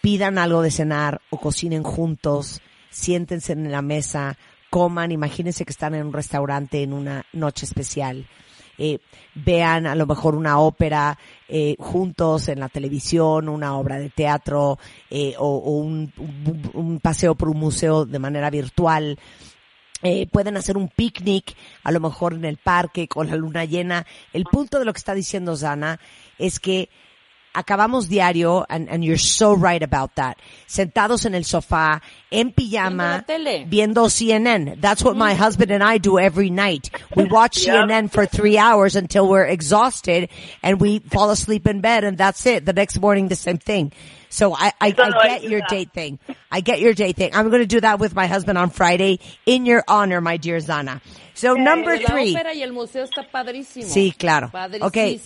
pidan 0.00 0.38
algo 0.38 0.62
de 0.62 0.70
cenar 0.70 1.20
o 1.30 1.38
cocinen 1.38 1.82
juntos, 1.82 2.60
siéntense 2.90 3.52
en 3.52 3.70
la 3.72 3.82
mesa, 3.82 4.36
coman, 4.70 5.12
imagínense 5.12 5.64
que 5.64 5.72
están 5.72 5.94
en 5.94 6.06
un 6.06 6.12
restaurante 6.12 6.82
en 6.82 6.92
una 6.92 7.24
noche 7.32 7.64
especial, 7.66 8.28
eh, 8.78 8.98
vean 9.34 9.86
a 9.86 9.94
lo 9.94 10.06
mejor 10.06 10.34
una 10.34 10.58
ópera 10.58 11.18
eh, 11.48 11.76
juntos 11.78 12.48
en 12.48 12.60
la 12.60 12.68
televisión, 12.68 13.48
una 13.48 13.76
obra 13.78 13.98
de 13.98 14.10
teatro 14.10 14.78
eh, 15.10 15.34
o, 15.38 15.56
un- 15.80 16.12
un 16.74 17.00
paseo 17.00 17.34
por 17.34 17.48
un 17.48 17.58
museo 17.58 18.04
de 18.04 18.18
manera 18.18 18.50
virtual. 18.50 19.18
Eh, 20.02 20.26
pueden 20.30 20.56
hacer 20.58 20.76
un 20.76 20.88
picnic, 20.88 21.56
a 21.82 21.90
lo 21.90 22.00
mejor 22.00 22.34
en 22.34 22.44
el 22.44 22.58
parque 22.58 23.08
con 23.08 23.28
la 23.28 23.36
luna 23.36 23.64
llena. 23.64 24.06
El 24.32 24.44
punto 24.44 24.78
de 24.78 24.84
lo 24.84 24.92
que 24.92 24.98
está 24.98 25.14
diciendo 25.14 25.56
Zana 25.56 25.98
es 26.38 26.60
que 26.60 26.90
acabamos 27.56 28.08
diario, 28.08 28.64
and, 28.68 28.88
and 28.88 29.04
you're 29.04 29.16
so 29.16 29.54
right 29.54 29.82
about 29.82 30.14
that, 30.16 30.38
sentados 30.68 31.24
en 31.24 31.34
el 31.34 31.42
sofá, 31.42 32.00
en 32.30 32.52
pijama, 32.52 33.24
Viendo 33.68 34.02
la 34.02 34.08
CNN. 34.08 34.80
That's 34.80 35.02
what 35.02 35.16
my 35.16 35.32
mm. 35.32 35.36
husband 35.36 35.70
and 35.70 35.82
I 35.82 35.98
do 35.98 36.18
every 36.18 36.50
night. 36.50 36.90
We 37.14 37.24
watch 37.30 37.56
CNN 37.64 38.10
for 38.10 38.26
three 38.26 38.58
hours 38.58 38.96
until 38.96 39.28
we're 39.28 39.46
exhausted 39.46 40.28
and 40.62 40.80
we 40.80 40.98
fall 40.98 41.30
asleep 41.30 41.66
in 41.66 41.80
bed 41.80 42.04
and 42.04 42.18
that's 42.18 42.44
it. 42.46 42.64
The 42.64 42.72
next 42.72 43.00
morning, 43.00 43.28
the 43.28 43.36
same 43.36 43.58
thing. 43.58 43.92
So 44.28 44.54
I, 44.54 44.72
I, 44.80 44.88
I 44.88 44.90
get 44.90 45.44
your 45.44 45.60
that. 45.60 45.68
date 45.70 45.92
thing. 45.92 46.18
I 46.50 46.60
get 46.60 46.80
your 46.80 46.92
date 46.92 47.16
thing. 47.16 47.30
I'm 47.32 47.48
going 47.48 47.62
to 47.62 47.66
do 47.66 47.80
that 47.80 47.98
with 47.98 48.14
my 48.14 48.26
husband 48.26 48.58
on 48.58 48.70
Friday 48.70 49.20
in 49.46 49.64
your 49.64 49.82
honor, 49.88 50.20
my 50.20 50.36
dear 50.36 50.58
Zana. 50.58 51.00
So 51.34 51.54
eh, 51.54 51.62
number 51.62 51.96
La 51.96 52.06
three. 52.06 52.34
ópera 52.34 52.54
y 52.54 52.62
el 52.62 52.72
museo 52.72 53.04
está 53.04 53.22
padrísimo. 53.30 53.86
Sí, 53.86 54.12
claro. 54.18 54.50
Padrísimo. 54.50 54.86
Okay. 54.86 55.20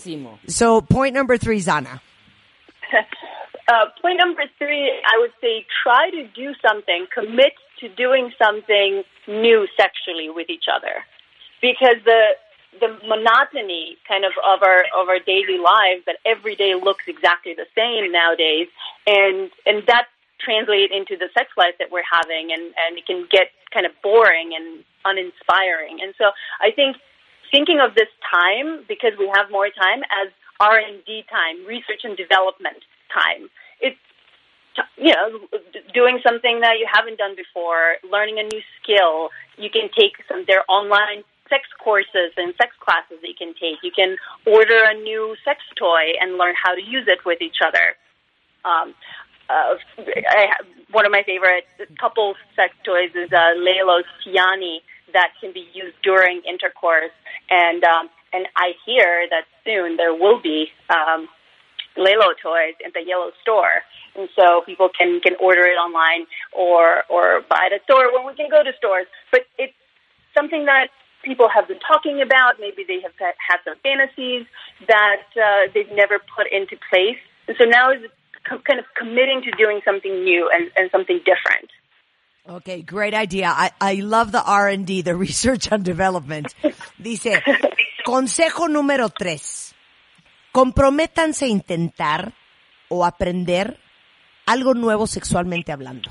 So 0.49 0.81
point 0.81 1.15
number 1.15 1.39
three, 1.39 1.61
Zana. 1.61 2.01
Uh, 3.69 3.87
point 4.03 4.19
number 4.19 4.43
three, 4.59 4.91
I 4.91 5.21
would 5.21 5.31
say 5.41 5.65
try 5.85 6.11
to 6.11 6.27
do 6.35 6.55
something, 6.59 7.07
commit 7.15 7.53
to 7.79 7.89
doing 7.89 8.33
something 8.37 9.05
new 9.29 9.69
sexually 9.77 10.29
with 10.29 10.51
each 10.51 10.65
other. 10.67 11.05
Because 11.63 12.03
the 12.05 12.35
the 12.81 12.99
monotony 13.07 13.97
kind 14.09 14.25
of 14.25 14.33
of 14.43 14.63
our 14.63 14.83
of 14.99 15.09
our 15.09 15.21
daily 15.21 15.59
lives 15.59 16.03
that 16.07 16.17
every 16.27 16.57
day 16.57 16.75
looks 16.75 17.05
exactly 17.07 17.55
the 17.55 17.67
same 17.77 18.11
nowadays 18.11 18.67
and 19.07 19.51
and 19.67 19.87
that 19.87 20.07
translates 20.41 20.93
into 20.95 21.17
the 21.17 21.29
sex 21.37 21.51
life 21.57 21.75
that 21.79 21.91
we're 21.91 22.07
having 22.11 22.51
and, 22.51 22.75
and 22.75 22.99
it 22.99 23.07
can 23.07 23.27
get 23.31 23.53
kind 23.73 23.87
of 23.87 23.93
boring 24.03 24.51
and 24.57 24.83
uninspiring. 25.05 25.99
And 26.03 26.15
so 26.19 26.31
I 26.61 26.71
think 26.71 26.97
thinking 27.53 27.79
of 27.81 27.95
this 27.95 28.09
time 28.31 28.85
because 28.89 29.13
we 29.19 29.31
have 29.35 29.51
more 29.51 29.69
time 29.69 30.03
as 30.11 30.33
R 30.61 30.79
and 30.79 31.05
D 31.05 31.25
time, 31.29 31.67
research 31.67 32.05
and 32.05 32.17
development 32.17 32.85
time. 33.13 33.49
It's 33.81 33.99
you 34.97 35.13
know 35.13 35.41
doing 35.93 36.21
something 36.27 36.61
that 36.61 36.79
you 36.79 36.87
haven't 36.87 37.19
done 37.19 37.35
before, 37.35 37.97
learning 38.09 38.39
a 38.39 38.45
new 38.45 38.63
skill. 38.81 39.31
You 39.57 39.71
can 39.71 39.89
take 39.97 40.21
some 40.29 40.45
their 40.47 40.63
online 40.69 41.25
sex 41.49 41.67
courses 41.83 42.31
and 42.37 42.55
sex 42.57 42.71
classes 42.79 43.19
that 43.21 43.29
you 43.29 43.35
can 43.35 43.55
take. 43.59 43.83
You 43.83 43.91
can 43.91 44.17
order 44.47 44.85
a 44.87 44.95
new 44.95 45.35
sex 45.45 45.61
toy 45.77 46.15
and 46.21 46.39
learn 46.39 46.55
how 46.55 46.75
to 46.75 46.81
use 46.81 47.09
it 47.09 47.25
with 47.27 47.43
each 47.43 47.59
other. 47.65 47.99
Um, 48.65 48.95
uh, 49.51 49.75
I, 50.31 50.55
one 50.93 51.05
of 51.05 51.13
my 51.13 51.25
favorite 51.25 51.65
couple 51.99 52.35
sex 52.55 52.73
toys 52.85 53.11
is 53.15 53.33
uh, 53.33 53.59
Lelo's 53.59 54.07
Tiani 54.23 54.79
that 55.13 55.33
can 55.41 55.53
be 55.53 55.67
used 55.75 55.97
during 56.03 56.41
intercourse, 56.49 57.11
and 57.51 57.83
um, 57.83 58.09
and 58.33 58.47
I 58.57 58.73
hear 58.87 59.27
that 59.31 59.45
soon 59.65 59.97
there 59.97 60.15
will 60.15 60.41
be 60.41 60.69
um, 60.89 61.29
toys 61.97 62.75
in 62.85 62.91
the 62.95 63.03
yellow 63.07 63.31
store, 63.43 63.83
and 64.17 64.29
so 64.37 64.63
people 64.65 64.89
can 64.89 65.21
can 65.21 65.35
order 65.41 65.63
it 65.67 65.77
online 65.77 66.27
or 66.53 67.05
or 67.09 67.43
buy 67.49 67.69
it 67.71 67.75
at 67.75 67.83
store 67.85 68.13
when 68.13 68.27
we 68.27 68.35
can 68.35 68.49
go 68.51 68.63
to 68.63 68.73
stores. 68.79 69.07
But 69.31 69.43
it's 69.59 69.75
something 70.37 70.67
that 70.67 70.89
people 71.25 71.49
have 71.49 71.69
been 71.69 71.81
talking 71.81 72.23
about. 72.23 72.61
Maybe 72.61 72.85
they 72.87 73.01
have 73.03 73.13
had 73.19 73.59
some 73.65 73.75
fantasies 73.83 74.47
that 74.89 75.27
uh, 75.37 75.71
they've 75.75 75.93
never 75.93 76.19
put 76.19 76.47
into 76.51 76.77
place, 76.91 77.21
and 77.49 77.57
so 77.59 77.65
now 77.65 77.93
is 77.93 78.03
kind 78.49 78.79
of 78.79 78.87
committing 78.97 79.43
to 79.45 79.51
doing 79.53 79.81
something 79.85 80.25
new 80.25 80.49
and, 80.53 80.71
and 80.77 80.91
something 80.91 81.19
different. 81.19 81.71
Okay, 82.49 82.83
great 82.83 83.15
idea. 83.15 83.47
I, 83.49 83.71
I 83.81 83.95
love 83.97 84.33
the 84.33 84.43
R&D, 84.43 85.03
the 85.03 85.15
research 85.27 85.71
and 85.71 85.85
development. 85.85 86.55
Dice, 87.01 87.27
consejo 88.11 88.69
número 88.69 89.09
tres. 89.11 89.75
Comprométanse 90.53 91.45
a 91.45 91.49
intentar 91.49 92.33
o 92.89 93.05
aprender 93.05 93.79
algo 94.47 94.75
nuevo 94.75 95.07
sexualmente 95.07 95.73
hablando. 95.73 96.11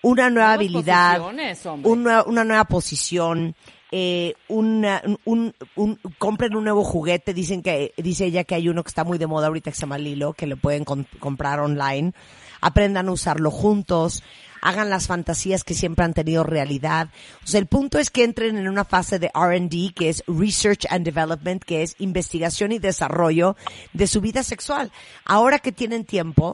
una 0.00 0.30
nueva 0.30 0.52
habilidad, 0.52 1.18
posiciones, 1.18 1.66
hombre. 1.66 1.90
un 1.90 2.04
nue- 2.04 2.24
una 2.28 2.44
nueva 2.44 2.64
posición, 2.66 3.56
eh, 3.90 4.34
una- 4.46 5.02
un, 5.24 5.52
un- 5.74 5.98
compren 6.18 6.54
un 6.54 6.62
nuevo 6.62 6.84
juguete, 6.84 7.34
dicen 7.34 7.62
que, 7.62 7.92
dice 7.96 8.26
ella 8.26 8.44
que 8.44 8.54
hay 8.54 8.68
uno 8.68 8.84
que 8.84 8.88
está 8.90 9.02
muy 9.02 9.18
de 9.18 9.26
moda 9.26 9.48
ahorita 9.48 9.70
que 9.72 9.74
se 9.74 9.80
llama 9.80 9.98
Lilo, 9.98 10.34
que 10.34 10.46
lo 10.46 10.56
pueden 10.56 10.84
com- 10.84 11.04
comprar 11.18 11.58
online, 11.58 12.12
aprendan 12.60 13.08
a 13.08 13.12
usarlo 13.12 13.50
juntos, 13.50 14.22
hagan 14.62 14.90
las 14.90 15.06
fantasías 15.06 15.64
que 15.64 15.74
siempre 15.74 16.04
han 16.04 16.14
tenido 16.14 16.44
realidad. 16.44 17.08
O 17.44 17.46
sea, 17.46 17.60
el 17.60 17.66
punto 17.66 17.98
es 17.98 18.10
que 18.10 18.24
entren 18.24 18.58
en 18.58 18.68
una 18.68 18.84
fase 18.84 19.18
de 19.18 19.30
R&D, 19.34 19.92
que 19.94 20.08
es 20.08 20.22
Research 20.26 20.86
and 20.90 21.04
Development, 21.04 21.62
que 21.62 21.82
es 21.82 21.96
investigación 21.98 22.72
y 22.72 22.78
desarrollo 22.78 23.56
de 23.92 24.06
su 24.06 24.20
vida 24.20 24.42
sexual. 24.42 24.92
Ahora 25.24 25.58
que 25.58 25.72
tienen 25.72 26.04
tiempo, 26.04 26.52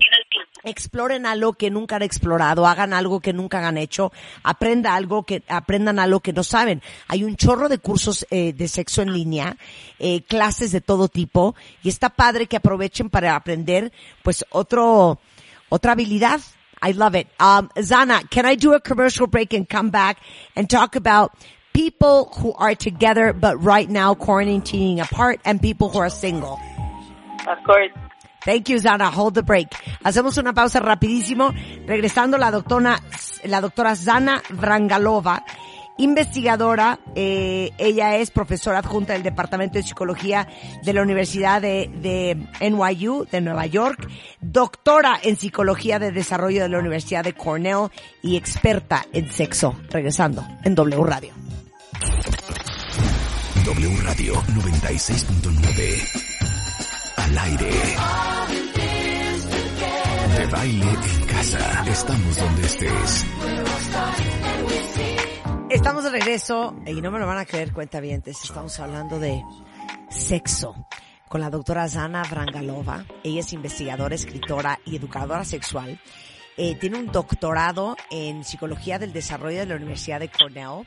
exploren 0.65 1.27
algo 1.27 1.53
que 1.53 1.71
nunca 1.71 1.97
han 1.97 2.03
explorado, 2.03 2.67
hagan 2.67 2.93
algo 2.93 3.21
que 3.21 3.33
nunca 3.33 3.67
han 3.67 3.79
hecho, 3.79 4.13
aprenda 4.43 4.95
algo 4.95 5.23
que, 5.25 5.43
aprendan 5.49 5.99
algo 5.99 6.21
que 6.21 6.33
no 6.33 6.43
saben. 6.43 6.83
Hay 7.07 7.23
un 7.23 7.37
chorro 7.37 7.69
de 7.69 7.79
cursos 7.79 8.27
eh, 8.31 8.53
de 8.53 8.69
sexo 8.69 9.03
en 9.03 9.13
línea, 9.13 9.57
eh, 9.99 10.23
clases 10.23 10.73
de 10.73 10.81
todo 10.81 11.09
tipo, 11.09 11.55
y 11.83 11.89
está 11.89 12.09
padre 12.09 12.47
que 12.47 12.57
aprovechen 12.57 13.11
para 13.11 13.37
aprender, 13.37 13.93
pues, 14.23 14.45
otro, 14.51 15.21
otra 15.69 15.93
habilidad. 15.93 16.41
I 16.85 16.91
love 16.91 17.14
it. 17.14 17.29
Um, 17.41 17.71
Zana, 17.79 18.29
can 18.29 18.45
I 18.45 18.57
do 18.57 18.75
a 18.75 18.81
commercial 18.81 19.26
break 19.26 19.55
and 19.55 19.67
come 19.67 19.88
back 19.88 20.19
and 20.55 20.69
talk 20.69 20.97
about 20.97 21.33
people 21.73 22.31
who 22.37 22.53
are 22.53 22.75
together 22.75 23.33
but 23.33 23.57
right 23.64 23.88
now 23.88 24.12
quarantining 24.12 25.00
apart 25.00 25.41
and 25.47 25.62
people 25.62 25.88
who 25.88 25.99
are 26.00 26.11
single? 26.11 26.61
Of 27.49 27.57
course. 27.64 27.91
Thank 28.45 28.69
you, 28.69 28.76
Zana. 28.76 29.11
Hold 29.11 29.33
the 29.33 29.43
break. 29.43 29.71
Hacemos 30.05 30.37
una 30.37 30.53
pausa 30.53 30.79
rapidísimo. 30.79 31.55
Regresando 31.87 32.37
la 32.37 32.50
doctora, 32.50 33.00
la 33.47 33.62
doctora 33.62 33.95
Zana 33.95 34.43
Vrangalova, 34.50 35.43
investigadora. 35.99 36.99
eh, 37.15 37.71
ella 37.79 38.17
es 38.17 38.31
profesora 38.31 38.79
adjunta 38.79 39.13
del 39.13 39.23
Departamento 39.23 39.79
de 39.79 39.85
Psicología 39.85 40.49
de 40.83 40.93
la 40.93 41.03
Universidad 41.03 41.61
de, 41.63 41.91
de 42.01 42.37
NYU 42.61 43.27
de 43.31 43.41
Nueva 43.41 43.67
York, 43.67 44.09
doctora 44.41 45.19
en 45.23 45.37
Psicología 45.37 45.99
de 45.99 46.13
Desarrollo 46.13 46.63
de 46.63 46.69
la 46.69 46.79
Universidad 46.79 47.25
de 47.25 47.35
Cornell 47.35 47.89
y 48.23 48.37
experta 48.37 49.05
en 49.13 49.31
sexo. 49.31 49.77
Regresando 49.91 50.45
en 50.65 50.75
W 50.75 51.05
Radio. 51.05 51.33
W 53.65 53.97
Radio 54.03 54.35
96.9. 54.35 56.31
Al 57.17 57.39
aire. 57.39 57.71
De 60.37 60.47
baile 60.47 60.87
en 60.91 61.27
casa. 61.27 61.85
Estamos 61.87 62.37
donde 62.37 62.67
estés. 62.67 63.25
Estamos 65.75 66.04
de 66.04 66.11
regreso 66.11 66.76
y 66.87 67.02
no 67.02 67.11
me 67.11 67.19
lo 67.19 67.26
van 67.26 67.38
a 67.38 67.45
creer 67.45 67.73
cuentavientes. 67.73 68.45
Estamos 68.45 68.78
hablando 68.78 69.19
de 69.19 69.43
sexo 70.09 70.87
con 71.28 71.40
la 71.40 71.50
doctora 71.50 71.88
Zana 71.88 72.23
Vrangalova. 72.23 73.04
Ella 73.25 73.40
es 73.40 73.52
investigadora, 73.52 74.14
escritora 74.14 74.78
y 74.87 74.95
educadora 74.95 75.45
sexual. 75.45 76.00
Eh, 76.57 76.76
tiene 76.76 76.99
un 77.00 77.07
doctorado 77.11 77.97
en 78.12 78.45
psicología 78.45 79.00
del 79.00 79.12
desarrollo 79.12 79.59
de 79.59 79.66
la 79.66 79.75
Universidad 79.75 80.21
de 80.21 80.31
Cornell 80.31 80.87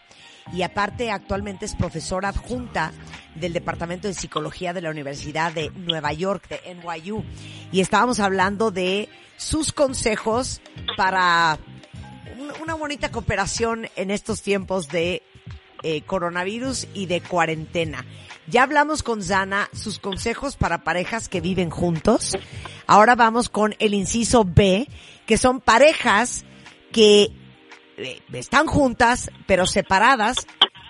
y 0.53 0.61
aparte 0.61 1.11
actualmente 1.11 1.65
es 1.65 1.75
profesora 1.75 2.29
adjunta 2.29 2.93
del 3.35 3.51
Departamento 3.51 4.07
de 4.07 4.13
Psicología 4.13 4.71
de 4.71 4.81
la 4.81 4.89
Universidad 4.89 5.51
de 5.51 5.69
Nueva 5.71 6.13
York, 6.13 6.47
de 6.47 6.61
NYU. 6.75 7.25
Y 7.73 7.81
estábamos 7.81 8.21
hablando 8.21 8.71
de 8.71 9.09
sus 9.35 9.73
consejos 9.73 10.61
para 10.95 11.59
una 12.61 12.75
bonita 12.75 13.11
cooperación 13.11 13.87
en 13.95 14.11
estos 14.11 14.41
tiempos 14.41 14.89
de 14.89 15.23
eh, 15.83 16.01
coronavirus 16.01 16.87
y 16.93 17.05
de 17.05 17.21
cuarentena. 17.21 18.05
Ya 18.47 18.63
hablamos 18.63 19.03
con 19.03 19.21
Zana 19.21 19.69
sus 19.73 19.99
consejos 19.99 20.55
para 20.55 20.83
parejas 20.83 21.29
que 21.29 21.41
viven 21.41 21.69
juntos. 21.69 22.37
Ahora 22.85 23.15
vamos 23.15 23.49
con 23.49 23.75
el 23.79 23.93
inciso 23.93 24.45
B, 24.45 24.87
que 25.25 25.37
son 25.37 25.59
parejas 25.59 26.45
que 26.91 27.31
eh, 27.97 28.21
están 28.33 28.67
juntas, 28.67 29.29
pero 29.45 29.65
separadas 29.65 30.47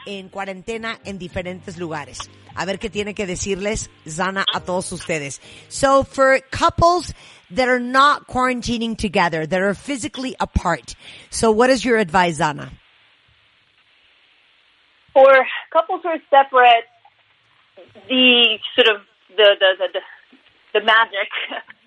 en 0.08 0.30
cuarentena 0.30 0.98
en 1.06 1.20
diferentes 1.20 1.78
lugares. 1.78 2.30
A 2.56 2.65
ver 2.65 2.80
qué 2.80 2.89
tiene 2.89 3.13
que 3.13 3.28
decirles 3.28 3.91
Zana 4.08 4.46
a 4.54 4.62
todos 4.62 4.91
ustedes. 4.91 5.41
So 5.67 6.04
for 6.04 6.39
couples 6.50 7.13
that 7.52 7.67
are 7.67 7.80
not 7.80 8.26
quarantining 8.28 8.96
together, 8.98 9.46
that 9.46 9.62
are 9.62 9.76
physically 9.76 10.36
apart. 10.39 10.96
So 11.30 11.52
what 11.52 11.70
is 11.70 11.84
your 11.84 11.98
advice, 11.98 12.39
Zana? 12.39 12.72
For 15.13 15.46
couples 15.72 16.02
who 16.04 16.10
are 16.10 16.22
separate, 16.30 16.86
the 18.08 18.60
sort 18.76 18.96
of 18.96 19.02
the 19.36 19.56
the 19.60 19.88
the, 19.93 20.00
the, 20.74 20.86
magic 20.86 21.30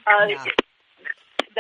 uh, 0.07 0.27
Yeah. 0.29 0.45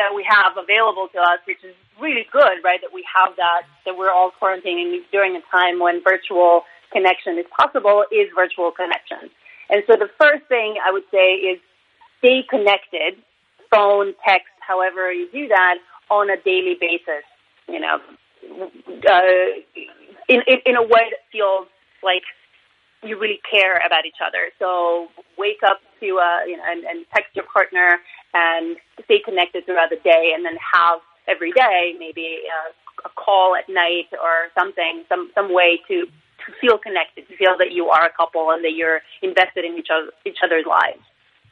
That 0.00 0.16
we 0.16 0.24
have 0.24 0.56
available 0.56 1.08
to 1.12 1.20
us, 1.20 1.44
which 1.44 1.60
is 1.62 1.76
really 2.00 2.24
good, 2.32 2.64
right? 2.64 2.80
That 2.80 2.92
we 2.96 3.04
have 3.04 3.36
that 3.36 3.68
that 3.84 3.94
we're 3.98 4.10
all 4.10 4.32
quarantining 4.32 5.04
during 5.12 5.36
a 5.36 5.44
time 5.52 5.78
when 5.78 6.00
virtual 6.02 6.64
connection 6.90 7.36
is 7.36 7.44
possible, 7.52 8.08
is 8.10 8.32
virtual 8.34 8.72
connection. 8.72 9.28
And 9.68 9.84
so 9.86 10.00
the 10.00 10.08
first 10.16 10.48
thing 10.48 10.80
I 10.80 10.90
would 10.90 11.04
say 11.12 11.36
is 11.52 11.60
stay 12.18 12.42
connected, 12.48 13.20
phone, 13.70 14.14
text, 14.26 14.48
however 14.66 15.12
you 15.12 15.28
do 15.30 15.48
that, 15.48 15.76
on 16.10 16.30
a 16.30 16.38
daily 16.40 16.76
basis. 16.80 17.24
You 17.68 17.80
know, 17.84 17.96
uh, 19.04 19.50
in, 20.32 20.40
in 20.48 20.58
in 20.64 20.74
a 20.76 20.82
way 20.82 21.04
that 21.12 21.22
feels 21.30 21.68
like 22.02 22.24
you 23.02 23.18
really 23.18 23.40
care 23.50 23.76
about 23.84 24.06
each 24.06 24.20
other. 24.24 24.48
So 24.58 25.08
wake 25.36 25.62
up 25.64 25.80
to 26.00 26.18
uh, 26.18 26.44
you 26.46 26.56
know 26.56 26.64
and, 26.66 26.84
and 26.84 27.06
text 27.14 27.34
your 27.34 27.44
partner 27.52 27.98
and 28.34 28.76
stay 29.04 29.20
connected 29.24 29.66
throughout 29.66 29.90
the 29.90 30.00
day, 30.02 30.32
and 30.34 30.44
then 30.44 30.56
have 30.56 31.00
every 31.28 31.52
day 31.52 31.94
maybe 31.98 32.40
a, 32.48 33.06
a 33.06 33.10
call 33.16 33.54
at 33.56 33.68
night 33.68 34.08
or 34.12 34.50
something, 34.58 35.04
some 35.08 35.30
some 35.34 35.52
way 35.52 35.80
to 35.88 36.06
to 36.46 36.52
feel 36.60 36.78
connected, 36.78 37.28
to 37.28 37.36
feel 37.36 37.56
that 37.58 37.72
you 37.72 37.88
are 37.90 38.04
a 38.06 38.12
couple 38.16 38.50
and 38.50 38.64
that 38.64 38.72
you're 38.72 39.00
invested 39.22 39.64
in 39.64 39.76
each 39.76 39.88
other 39.92 40.10
each 40.24 40.38
other's 40.42 40.66
lives. 40.66 41.02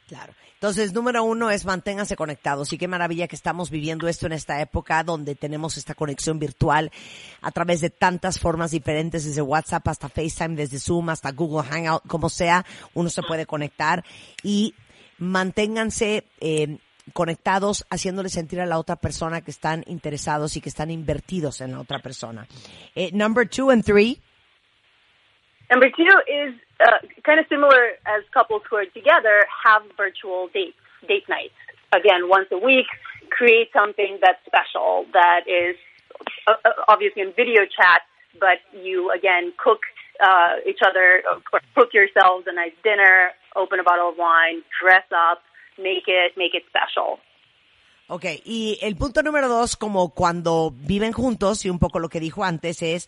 Claro. 0.09 0.33
Entonces, 0.55 0.91
número 0.91 1.23
uno 1.23 1.51
es 1.51 1.65
manténganse 1.65 2.15
conectados. 2.15 2.73
Y 2.73 2.79
qué 2.79 2.87
maravilla 2.87 3.27
que 3.27 3.35
estamos 3.35 3.69
viviendo 3.69 4.07
esto 4.07 4.25
en 4.25 4.31
esta 4.31 4.59
época 4.59 5.03
donde 5.03 5.35
tenemos 5.35 5.77
esta 5.77 5.93
conexión 5.93 6.39
virtual 6.39 6.91
a 7.41 7.51
través 7.51 7.79
de 7.79 7.91
tantas 7.91 8.39
formas 8.39 8.71
diferentes, 8.71 9.23
desde 9.23 9.43
WhatsApp 9.43 9.87
hasta 9.87 10.09
FaceTime, 10.09 10.55
desde 10.55 10.79
Zoom 10.79 11.09
hasta 11.09 11.31
Google 11.31 11.63
Hangout, 11.69 12.07
como 12.07 12.27
sea, 12.27 12.65
uno 12.95 13.11
se 13.11 13.21
puede 13.21 13.45
conectar 13.45 14.03
y 14.41 14.73
manténganse 15.19 16.25
eh, 16.39 16.79
conectados, 17.13 17.85
haciéndole 17.91 18.29
sentir 18.29 18.61
a 18.61 18.65
la 18.65 18.79
otra 18.79 18.95
persona 18.95 19.41
que 19.41 19.51
están 19.51 19.83
interesados 19.85 20.57
y 20.57 20.61
que 20.61 20.69
están 20.69 20.89
invertidos 20.89 21.61
en 21.61 21.73
la 21.73 21.81
otra 21.81 21.99
persona. 21.99 22.47
Eh, 22.95 23.11
number 23.13 23.47
two 23.47 23.69
and 23.69 23.83
three. 23.83 24.19
Number 25.69 25.89
two 25.89 26.09
is 26.27 26.55
uh, 26.81 27.05
kind 27.23 27.39
of 27.39 27.45
similar 27.47 27.93
as 28.05 28.23
couples 28.33 28.63
who 28.69 28.77
are 28.77 28.85
together 28.85 29.45
have 29.65 29.83
virtual 29.95 30.49
dates, 30.53 30.77
date 31.07 31.29
nights. 31.29 31.53
Again, 31.93 32.27
once 32.27 32.47
a 32.51 32.57
week, 32.57 32.87
create 33.29 33.69
something 33.73 34.19
that's 34.21 34.39
special 34.45 35.05
that 35.13 35.41
is 35.47 35.75
uh, 36.47 36.53
uh, 36.65 36.69
obviously 36.87 37.21
in 37.21 37.33
video 37.35 37.65
chat, 37.65 38.01
but 38.39 38.57
you 38.73 39.11
again 39.11 39.53
cook 39.63 39.79
uh, 40.21 40.57
each 40.67 40.79
other 40.85 41.23
or 41.31 41.61
cook 41.75 41.93
yourselves 41.93 42.45
a 42.47 42.53
nice 42.53 42.73
dinner, 42.83 43.31
open 43.55 43.79
a 43.79 43.83
bottle 43.83 44.09
of 44.09 44.17
wine, 44.17 44.63
dress 44.81 45.05
up, 45.13 45.41
make 45.77 46.07
it 46.07 46.33
make 46.35 46.53
it 46.53 46.63
special. 46.69 47.19
Ok, 48.11 48.25
y 48.43 48.79
el 48.81 48.95
punto 48.95 49.21
número 49.21 49.47
dos, 49.47 49.77
como 49.77 50.15
cuando 50.15 50.71
viven 50.73 51.11
juntos, 51.13 51.63
y 51.63 51.69
un 51.69 51.77
poco 51.77 51.99
lo 51.99 52.09
que 52.09 52.19
dijo 52.19 52.43
antes, 52.43 52.81
es 52.81 53.07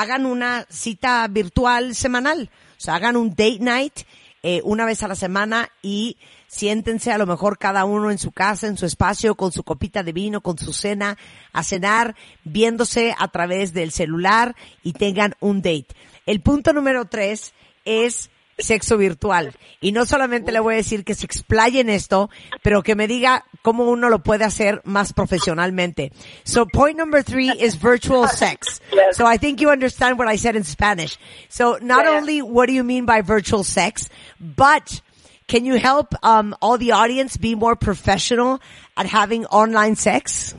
hagan 0.00 0.26
una 0.26 0.66
cita 0.68 1.26
virtual 1.28 1.94
semanal. 1.94 2.50
O 2.76 2.80
sea, 2.80 2.96
hagan 2.96 3.16
un 3.16 3.30
date 3.30 3.58
night 3.60 4.00
eh, 4.42 4.60
una 4.62 4.84
vez 4.84 5.02
a 5.02 5.08
la 5.08 5.14
semana 5.14 5.70
y 5.80 6.18
siéntense 6.48 7.12
a 7.12 7.18
lo 7.18 7.26
mejor 7.26 7.58
cada 7.58 7.86
uno 7.86 8.10
en 8.10 8.18
su 8.18 8.30
casa, 8.30 8.66
en 8.66 8.76
su 8.76 8.84
espacio, 8.84 9.36
con 9.36 9.52
su 9.52 9.62
copita 9.62 10.02
de 10.02 10.12
vino, 10.12 10.42
con 10.42 10.58
su 10.58 10.74
cena, 10.74 11.16
a 11.52 11.62
cenar, 11.62 12.14
viéndose 12.44 13.14
a 13.18 13.28
través 13.28 13.72
del 13.72 13.90
celular 13.90 14.54
y 14.82 14.92
tengan 14.92 15.34
un 15.40 15.62
date. 15.62 15.88
El 16.26 16.42
punto 16.42 16.74
número 16.74 17.06
tres 17.06 17.54
es 17.86 18.30
sexo 18.58 18.96
virtual. 18.96 19.54
Y 19.80 19.92
no 19.92 20.06
solamente 20.06 20.52
le 20.52 20.60
voy 20.60 20.74
a 20.74 20.76
decir 20.78 21.04
que 21.04 21.14
se 21.14 21.26
explaye 21.26 21.80
en 21.80 21.90
esto, 21.90 22.30
pero 22.62 22.82
que 22.82 22.94
me 22.94 23.06
diga 23.06 23.44
cómo 23.62 23.84
uno 23.84 24.08
lo 24.08 24.20
puede 24.20 24.44
hacer 24.44 24.80
más 24.84 25.12
profesionalmente. 25.12 26.12
So 26.44 26.66
point 26.66 26.96
number 26.96 27.22
three 27.22 27.50
is 27.50 27.78
virtual 27.80 28.28
sex. 28.28 28.80
Yes. 28.92 29.16
So 29.16 29.26
I 29.26 29.38
think 29.38 29.60
you 29.60 29.70
understand 29.70 30.18
what 30.18 30.28
I 30.28 30.36
said 30.38 30.56
in 30.56 30.64
Spanish. 30.64 31.18
So 31.48 31.78
not 31.80 32.04
Yeah. 32.04 32.18
only 32.18 32.40
what 32.42 32.66
do 32.68 32.72
you 32.72 32.84
mean 32.84 33.04
by 33.06 33.20
virtual 33.22 33.62
sex, 33.64 34.08
but 34.40 35.00
can 35.48 35.64
you 35.64 35.76
help 35.78 36.14
um, 36.24 36.54
all 36.60 36.78
the 36.78 36.92
audience 36.92 37.36
be 37.36 37.54
more 37.54 37.76
professional 37.76 38.60
at 38.96 39.06
having 39.06 39.44
online 39.46 39.96
sex? 39.96 40.54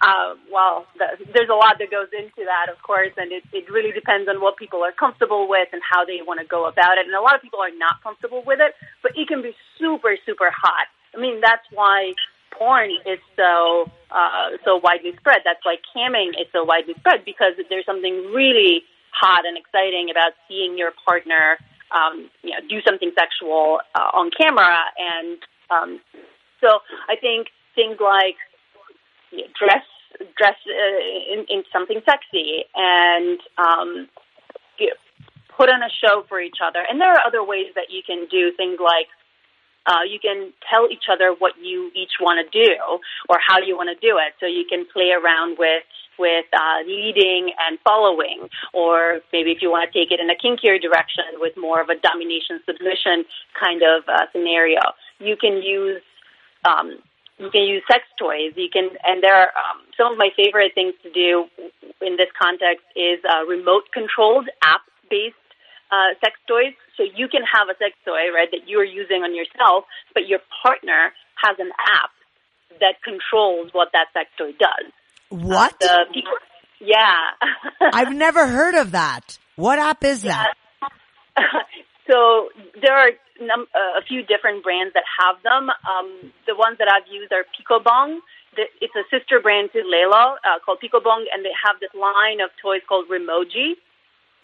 uh, 0.00 0.34
well, 0.50 0.86
the, 0.96 1.20
there's 1.34 1.50
a 1.52 1.54
lot 1.54 1.76
that 1.78 1.90
goes 1.90 2.08
into 2.16 2.44
that, 2.48 2.72
of 2.72 2.80
course, 2.82 3.12
and 3.16 3.32
it, 3.32 3.44
it 3.52 3.68
really 3.70 3.92
depends 3.92 4.28
on 4.28 4.40
what 4.40 4.56
people 4.56 4.82
are 4.82 4.92
comfortable 4.92 5.48
with 5.48 5.68
and 5.72 5.82
how 5.84 6.04
they 6.04 6.20
want 6.26 6.40
to 6.40 6.46
go 6.46 6.66
about 6.66 6.96
it. 6.96 7.06
And 7.06 7.14
a 7.14 7.20
lot 7.20 7.34
of 7.34 7.42
people 7.42 7.60
are 7.60 7.74
not 7.76 8.02
comfortable 8.02 8.42
with 8.46 8.60
it, 8.60 8.72
but 9.02 9.12
it 9.14 9.28
can 9.28 9.42
be 9.42 9.54
super, 9.78 10.16
super 10.24 10.48
hot. 10.50 10.88
I 11.14 11.20
mean, 11.20 11.40
that's 11.40 11.64
why 11.72 12.14
porn 12.56 12.90
is 13.04 13.18
so 13.36 13.90
uh, 14.10 14.56
so 14.64 14.80
widely 14.82 15.12
spread. 15.18 15.38
That's 15.44 15.64
why 15.64 15.76
camming 15.94 16.30
is 16.40 16.48
so 16.52 16.64
widely 16.64 16.94
spread 16.98 17.24
because 17.24 17.54
there's 17.68 17.86
something 17.86 18.32
really 18.32 18.82
hot 19.12 19.44
and 19.44 19.56
exciting 19.56 20.08
about 20.10 20.32
seeing 20.48 20.78
your 20.78 20.92
partner, 21.04 21.58
um, 21.92 22.30
you 22.42 22.50
know, 22.50 22.60
do 22.68 22.80
something 22.86 23.12
sexual 23.18 23.80
uh, 23.94 24.10
on 24.16 24.30
camera. 24.30 24.78
And 24.98 25.38
um, 25.70 26.00
so 26.60 26.80
I 27.08 27.16
think 27.16 27.48
things 27.74 27.98
like 28.00 28.36
dress 29.58 29.84
dress 30.36 30.56
uh, 30.66 31.32
in, 31.32 31.46
in 31.48 31.62
something 31.72 32.00
sexy 32.04 32.64
and 32.74 33.38
um, 33.58 34.08
you 34.78 34.88
know, 34.88 34.98
put 35.56 35.68
on 35.70 35.82
a 35.82 35.90
show 35.90 36.24
for 36.28 36.40
each 36.40 36.58
other. 36.64 36.80
And 36.88 37.00
there 37.00 37.12
are 37.12 37.20
other 37.26 37.44
ways 37.44 37.72
that 37.74 37.90
you 37.90 38.02
can 38.06 38.26
do 38.30 38.52
things 38.56 38.78
like 38.80 39.08
uh, 39.86 40.04
you 40.08 40.18
can 40.20 40.52
tell 40.68 40.88
each 40.90 41.08
other 41.10 41.34
what 41.38 41.54
you 41.60 41.90
each 41.94 42.20
want 42.20 42.38
to 42.40 42.46
do 42.52 42.72
or 43.28 43.36
how 43.46 43.58
you 43.58 43.76
want 43.76 43.88
to 43.88 43.98
do 44.00 44.18
it. 44.18 44.34
So 44.38 44.46
you 44.46 44.64
can 44.68 44.84
play 44.92 45.10
around 45.12 45.58
with 45.58 45.84
with 46.18 46.44
uh, 46.52 46.84
leading 46.86 47.50
and 47.66 47.78
following, 47.80 48.48
or 48.74 49.20
maybe 49.32 49.52
if 49.52 49.62
you 49.62 49.70
want 49.70 49.90
to 49.90 49.98
take 49.98 50.12
it 50.12 50.20
in 50.20 50.28
a 50.28 50.36
kinkier 50.36 50.78
direction 50.80 51.40
with 51.40 51.56
more 51.56 51.80
of 51.80 51.88
a 51.88 51.96
domination 51.96 52.60
submission 52.66 53.24
kind 53.58 53.80
of 53.82 54.04
uh, 54.06 54.26
scenario, 54.30 54.80
you 55.18 55.34
can 55.34 55.62
use 55.62 56.02
um, 56.68 56.98
you 57.40 57.50
can 57.50 57.62
use 57.62 57.82
sex 57.90 58.04
toys. 58.18 58.52
You 58.54 58.68
can, 58.70 58.90
and 59.02 59.22
there 59.22 59.34
are 59.34 59.48
um, 59.56 59.80
some 59.96 60.12
of 60.12 60.18
my 60.18 60.28
favorite 60.36 60.72
things 60.74 60.92
to 61.02 61.10
do 61.10 61.48
in 62.00 62.16
this 62.16 62.28
context 62.36 62.84
is 62.94 63.18
uh, 63.24 63.46
remote 63.46 63.88
controlled 63.92 64.48
app 64.62 64.82
based 65.08 65.34
uh, 65.90 66.12
sex 66.20 66.36
toys. 66.46 66.76
So 66.96 67.02
you 67.02 67.28
can 67.28 67.40
have 67.48 67.68
a 67.68 67.76
sex 67.78 67.96
toy, 68.04 68.28
right, 68.28 68.48
that 68.52 68.68
you 68.68 68.78
are 68.78 68.84
using 68.84 69.22
on 69.22 69.34
yourself, 69.34 69.84
but 70.12 70.28
your 70.28 70.40
partner 70.62 71.12
has 71.42 71.56
an 71.58 71.70
app 71.96 72.12
that 72.80 73.00
controls 73.02 73.70
what 73.72 73.88
that 73.92 74.12
sex 74.12 74.28
toy 74.36 74.52
does. 74.52 74.92
What? 75.30 75.82
Uh, 75.82 76.04
people, 76.12 76.32
yeah. 76.78 77.32
I've 77.80 78.14
never 78.14 78.46
heard 78.46 78.74
of 78.74 78.92
that. 78.92 79.38
What 79.56 79.78
app 79.78 80.04
is 80.04 80.22
that? 80.22 80.52
so 82.10 82.48
there 82.82 82.96
are 82.96 83.10
num- 83.40 83.68
uh, 83.74 83.98
a 83.98 84.02
few 84.02 84.22
different 84.22 84.62
brands 84.64 84.92
that 84.94 85.04
have 85.18 85.42
them. 85.42 85.70
Um, 85.86 86.32
the 86.46 86.56
ones 86.56 86.78
that 86.78 86.88
I've 86.90 87.06
used 87.10 87.32
are 87.32 87.44
Picobong. 87.54 88.20
It's 88.56 88.94
a 88.96 89.06
sister 89.10 89.38
brand 89.40 89.70
to 89.72 89.78
Lelo 89.78 90.34
uh, 90.42 90.58
called 90.64 90.80
Picobong, 90.82 91.24
and 91.32 91.44
they 91.44 91.54
have 91.64 91.78
this 91.80 91.94
line 91.94 92.40
of 92.40 92.50
toys 92.60 92.82
called 92.88 93.06
Remoji 93.08 93.78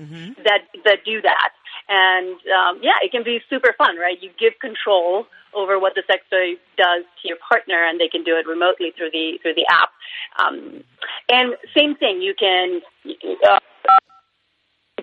Mm-hmm. 0.01 0.43
that 0.45 0.61
that 0.85 0.99
do 1.07 1.23
that. 1.23 1.51
And 1.89 2.37
um, 2.53 2.81
yeah, 2.83 3.01
it 3.03 3.13
can 3.13 3.25
be 3.25 3.41
super 3.49 3.75
fun, 3.79 3.97
right? 3.97 4.23
You 4.23 4.29
give 4.39 4.53
control 4.61 5.25
over 5.55 5.79
what 5.81 5.95
the 5.95 6.03
sex 6.07 6.23
toy 6.29 6.61
does 6.77 7.05
to 7.23 7.29
your 7.29 7.39
partner, 7.39 7.83
and 7.83 7.99
they 7.99 8.09
can 8.09 8.23
do 8.23 8.37
it 8.37 8.47
remotely 8.47 8.93
through 8.95 9.11
the 9.11 9.39
through 9.41 9.55
the 9.55 9.65
app. 9.71 9.89
Um, 10.39 10.85
and 11.31 11.57
same 11.75 11.97
thing, 11.97 12.21
you 12.21 12.35
can. 12.39 12.83
Uh, 13.49 13.59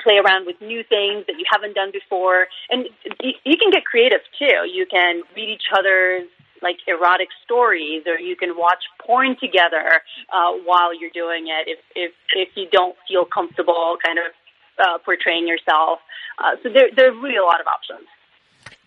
play 0.03 0.17
around 0.17 0.45
with 0.45 0.59
new 0.61 0.83
things 0.83 1.25
that 1.27 1.39
you 1.39 1.45
haven't 1.49 1.73
done 1.73 1.91
before 1.91 2.47
and 2.69 2.87
you 3.23 3.57
can 3.57 3.71
get 3.71 3.85
creative 3.85 4.21
too 4.37 4.67
you 4.67 4.85
can 4.85 5.21
read 5.35 5.49
each 5.49 5.69
other's 5.77 6.27
like 6.61 6.77
erotic 6.87 7.27
stories 7.43 8.03
or 8.07 8.17
you 8.19 8.35
can 8.35 8.55
watch 8.57 8.83
porn 9.05 9.35
together 9.39 10.01
uh, 10.31 10.51
while 10.63 10.93
you're 10.97 11.13
doing 11.13 11.47
it 11.47 11.67
if 11.67 11.79
if 11.95 12.11
if 12.35 12.49
you 12.55 12.67
don't 12.71 12.95
feel 13.07 13.25
comfortable 13.25 13.97
kind 14.03 14.17
of 14.17 14.31
uh, 14.79 14.97
portraying 15.05 15.47
yourself. 15.47 15.99
Uh, 16.39 16.55
so 16.63 16.69
there, 16.69 16.89
there 16.95 17.11
are 17.11 17.21
really 17.21 17.37
a 17.37 17.43
lot 17.43 17.61
of 17.61 17.67
options. 17.67 18.07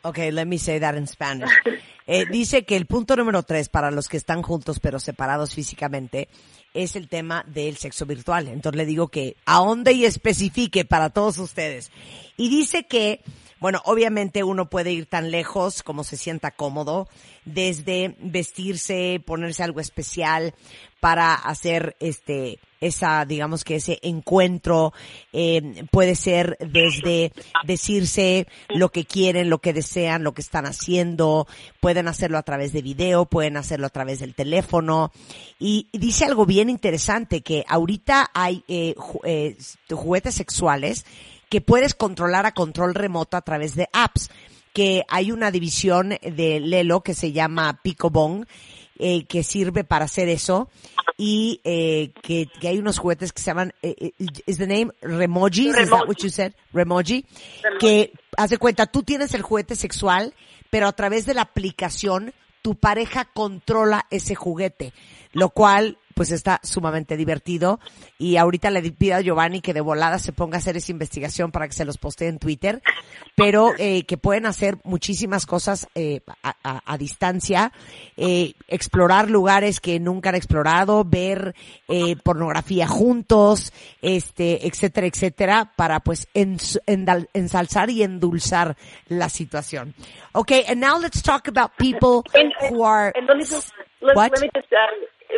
Okay, 0.06 0.30
let 0.30 0.46
me 0.46 0.56
say 0.56 0.78
that 0.78 0.94
in 0.96 1.06
Spanish. 1.06 1.50
Eh, 2.08 2.24
dice 2.30 2.64
que 2.64 2.76
el 2.76 2.86
punto 2.86 3.16
número 3.16 3.42
tres 3.42 3.68
para 3.68 3.90
los 3.90 4.08
que 4.08 4.16
están 4.16 4.40
juntos 4.40 4.78
pero 4.78 5.00
separados 5.00 5.56
físicamente 5.56 6.28
es 6.72 6.94
el 6.94 7.08
tema 7.08 7.44
del 7.48 7.78
sexo 7.78 8.06
virtual. 8.06 8.46
Entonces 8.46 8.76
le 8.76 8.86
digo 8.86 9.08
que 9.08 9.34
ahonde 9.44 9.90
y 9.90 10.04
especifique 10.04 10.84
para 10.84 11.10
todos 11.10 11.38
ustedes. 11.38 11.90
Y 12.36 12.48
dice 12.48 12.84
que, 12.84 13.22
bueno, 13.60 13.80
obviamente 13.84 14.44
uno 14.44 14.68
puede 14.68 14.92
ir 14.92 15.06
tan 15.06 15.30
lejos 15.30 15.82
como 15.82 16.04
se 16.04 16.16
sienta 16.16 16.50
cómodo, 16.50 17.08
desde 17.44 18.16
vestirse, 18.20 19.22
ponerse 19.24 19.62
algo 19.62 19.80
especial 19.80 20.54
para 21.00 21.34
hacer 21.34 21.96
este 22.00 22.58
esa, 22.78 23.24
digamos 23.24 23.64
que 23.64 23.76
ese 23.76 23.98
encuentro 24.02 24.92
eh, 25.32 25.84
puede 25.90 26.14
ser 26.14 26.58
desde 26.60 27.32
decirse 27.64 28.46
lo 28.68 28.90
que 28.90 29.04
quieren, 29.06 29.48
lo 29.48 29.58
que 29.60 29.72
desean, 29.72 30.24
lo 30.24 30.34
que 30.34 30.42
están 30.42 30.66
haciendo, 30.66 31.46
pueden 31.80 32.06
hacerlo 32.06 32.36
a 32.36 32.42
través 32.42 32.74
de 32.74 32.82
video, 32.82 33.24
pueden 33.24 33.56
hacerlo 33.56 33.86
a 33.86 33.90
través 33.90 34.20
del 34.20 34.34
teléfono. 34.34 35.10
Y 35.58 35.88
dice 35.92 36.26
algo 36.26 36.44
bien 36.44 36.68
interesante 36.68 37.40
que 37.40 37.64
ahorita 37.66 38.30
hay 38.34 38.62
eh, 38.68 38.94
ju- 38.96 39.20
eh, 39.24 39.56
juguetes 39.90 40.34
sexuales 40.34 41.06
que 41.48 41.60
puedes 41.60 41.94
controlar 41.94 42.46
a 42.46 42.52
control 42.52 42.94
remoto 42.94 43.36
a 43.36 43.42
través 43.42 43.74
de 43.74 43.88
apps 43.92 44.30
que 44.72 45.04
hay 45.08 45.32
una 45.32 45.50
división 45.50 46.10
de 46.20 46.60
Lelo 46.60 47.00
que 47.00 47.14
se 47.14 47.32
llama 47.32 47.80
Picobong, 47.82 48.46
eh, 48.98 49.24
que 49.24 49.42
sirve 49.42 49.84
para 49.84 50.04
hacer 50.04 50.28
eso, 50.28 50.68
y 51.16 51.60
eh, 51.64 52.12
que, 52.22 52.46
que 52.60 52.68
hay 52.68 52.78
unos 52.78 52.98
juguetes 52.98 53.32
que 53.32 53.40
se 53.40 53.46
llaman, 53.46 53.72
eh, 53.82 53.94
eh, 53.98 54.12
is 54.46 54.58
the 54.58 54.66
name 54.66 54.90
Remoji? 55.00 55.68
Is 55.68 55.90
that 55.90 56.06
what 56.06 56.16
you 56.18 56.28
said? 56.28 56.52
Remoji. 56.74 57.24
Que, 57.80 58.12
haz 58.36 58.50
de 58.50 58.58
cuenta, 58.58 58.86
tú 58.86 59.02
tienes 59.02 59.32
el 59.32 59.42
juguete 59.42 59.76
sexual, 59.76 60.34
pero 60.68 60.88
a 60.88 60.92
través 60.92 61.24
de 61.24 61.34
la 61.34 61.42
aplicación, 61.42 62.34
tu 62.60 62.74
pareja 62.74 63.24
controla 63.24 64.06
ese 64.10 64.34
juguete, 64.34 64.92
lo 65.32 65.50
cual 65.50 65.98
pues 66.16 66.30
está 66.30 66.60
sumamente 66.62 67.14
divertido 67.18 67.78
y 68.18 68.38
ahorita 68.38 68.70
le 68.70 68.80
pido 68.90 69.16
a 69.16 69.20
Giovanni 69.20 69.60
que 69.60 69.74
de 69.74 69.82
volada 69.82 70.18
se 70.18 70.32
ponga 70.32 70.56
a 70.56 70.58
hacer 70.60 70.78
esa 70.78 70.90
investigación 70.90 71.52
para 71.52 71.66
que 71.68 71.74
se 71.74 71.84
los 71.84 71.98
postee 71.98 72.28
en 72.28 72.38
Twitter, 72.38 72.82
pero 73.34 73.74
eh, 73.78 74.04
que 74.06 74.16
pueden 74.16 74.46
hacer 74.46 74.78
muchísimas 74.82 75.44
cosas 75.44 75.88
eh, 75.94 76.22
a, 76.42 76.56
a- 76.64 76.82
a 76.86 76.96
distancia, 76.96 77.70
eh, 78.16 78.54
explorar 78.66 79.28
lugares 79.28 79.78
que 79.78 80.00
nunca 80.00 80.30
han 80.30 80.36
explorado, 80.36 81.04
ver 81.04 81.54
eh, 81.86 82.16
pornografía 82.16 82.86
juntos, 82.88 83.74
este, 84.00 84.66
etcétera, 84.66 85.06
etcétera, 85.08 85.72
para 85.76 86.00
pues 86.00 86.28
ens- 86.32 86.80
endal- 86.86 87.28
ensalzar 87.34 87.90
y 87.90 88.02
endulzar 88.02 88.74
la 89.08 89.28
situación. 89.28 89.94
Okay, 90.32 90.64
and 90.66 90.80
now 90.80 90.98
let's 90.98 91.22
talk 91.22 91.46
about 91.46 91.72
people 91.76 92.22
who 92.70 92.82
are 92.82 93.12
let 94.00 94.16
What? 94.16 94.30
let 94.32 94.40
me 94.40 94.50
just 94.54 94.72
uh, 94.72 94.76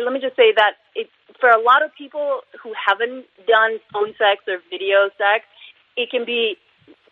let 0.03 0.13
me 0.13 0.19
just 0.19 0.35
say 0.35 0.53
that 0.55 0.79
it, 0.95 1.09
for 1.39 1.49
a 1.49 1.61
lot 1.61 1.83
of 1.83 1.91
people 1.95 2.41
who 2.61 2.73
haven't 2.73 3.25
done 3.47 3.79
phone 3.93 4.13
sex 4.17 4.43
or 4.47 4.59
video 4.69 5.09
sex, 5.17 5.45
it 5.95 6.09
can 6.09 6.25
be 6.25 6.57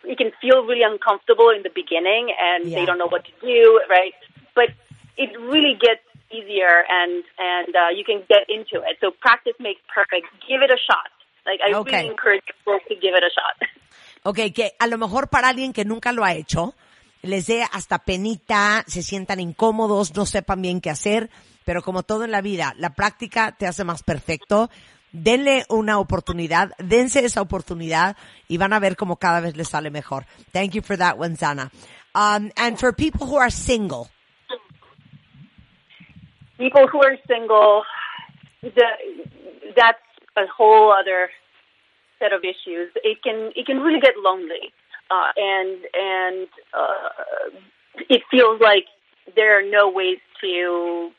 it 0.04 0.16
can 0.16 0.30
feel 0.40 0.64
really 0.64 0.82
uncomfortable 0.86 1.50
in 1.50 1.62
the 1.62 1.70
beginning, 1.74 2.30
and 2.38 2.70
Yeah. 2.70 2.80
they 2.80 2.84
don't 2.86 2.98
know 2.98 3.08
what 3.08 3.24
to 3.24 3.34
do, 3.40 3.80
right? 3.90 4.14
But 4.54 4.70
it 5.16 5.30
really 5.38 5.74
gets 5.74 6.04
easier, 6.30 6.84
and 6.88 7.24
and 7.38 7.72
uh, 7.74 7.90
you 7.94 8.04
can 8.04 8.22
get 8.28 8.46
into 8.48 8.84
it. 8.86 8.96
So 9.00 9.10
practice 9.10 9.54
makes 9.58 9.80
perfect. 9.92 10.26
Give 10.46 10.62
it 10.62 10.70
a 10.70 10.78
shot. 10.78 11.10
Like 11.46 11.60
I 11.64 11.72
Okay. 11.80 11.96
really 11.96 12.10
encourage 12.12 12.42
people 12.46 12.78
to 12.88 12.94
give 12.94 13.14
it 13.14 13.24
a 13.24 13.32
shot. 13.32 13.56
Ok, 14.24 14.52
que 14.54 14.72
a 14.78 14.86
lo 14.88 14.98
mejor 14.98 15.28
para 15.30 15.48
alguien 15.48 15.72
que 15.72 15.84
nunca 15.84 16.12
lo 16.12 16.24
ha 16.24 16.34
hecho, 16.34 16.74
les 17.22 17.46
dé 17.46 17.62
hasta 17.62 17.98
penita, 17.98 18.84
se 18.86 19.02
sientan 19.02 19.40
incómodos, 19.40 20.14
no 20.16 20.26
sepan 20.26 20.60
bien 20.60 20.80
qué 20.80 20.90
hacer, 20.90 21.30
pero 21.68 21.82
como 21.82 22.02
todo 22.02 22.24
en 22.24 22.30
la 22.30 22.40
vida, 22.40 22.72
la 22.78 22.94
práctica 22.94 23.52
te 23.52 23.66
hace 23.66 23.84
más 23.84 24.02
perfecto. 24.02 24.70
Denle 25.12 25.66
una 25.68 25.98
oportunidad, 25.98 26.70
dense 26.78 27.22
esa 27.22 27.42
oportunidad 27.42 28.16
y 28.48 28.56
van 28.56 28.72
a 28.72 28.78
ver 28.78 28.96
cómo 28.96 29.18
cada 29.18 29.40
vez 29.40 29.54
les 29.54 29.68
sale 29.68 29.90
mejor. 29.90 30.24
Thank 30.50 30.70
you 30.70 30.80
for 30.80 30.96
that 30.96 31.18
one. 31.18 31.36
Um, 32.14 32.50
and 32.56 32.78
for 32.78 32.94
people 32.94 33.26
who 33.26 33.36
are 33.36 33.50
single, 33.50 34.08
people 36.56 36.88
who 36.90 37.02
are 37.02 37.18
single, 37.26 37.82
that's 38.62 40.00
a 40.38 40.46
whole 40.46 40.90
other 40.90 41.28
set 42.18 42.32
of 42.32 42.44
issues. 42.44 42.90
It 43.04 43.22
can 43.22 43.52
it 43.54 43.66
can 43.66 43.80
really 43.80 44.00
get 44.00 44.14
lonely, 44.16 44.72
uh, 45.10 45.32
and 45.36 45.84
and 45.92 46.48
uh, 46.72 47.50
it 48.08 48.22
feels 48.30 48.58
like 48.58 48.86
there 49.36 49.58
are 49.58 49.70
no 49.70 49.90
ways 49.90 50.16
to 50.40 51.12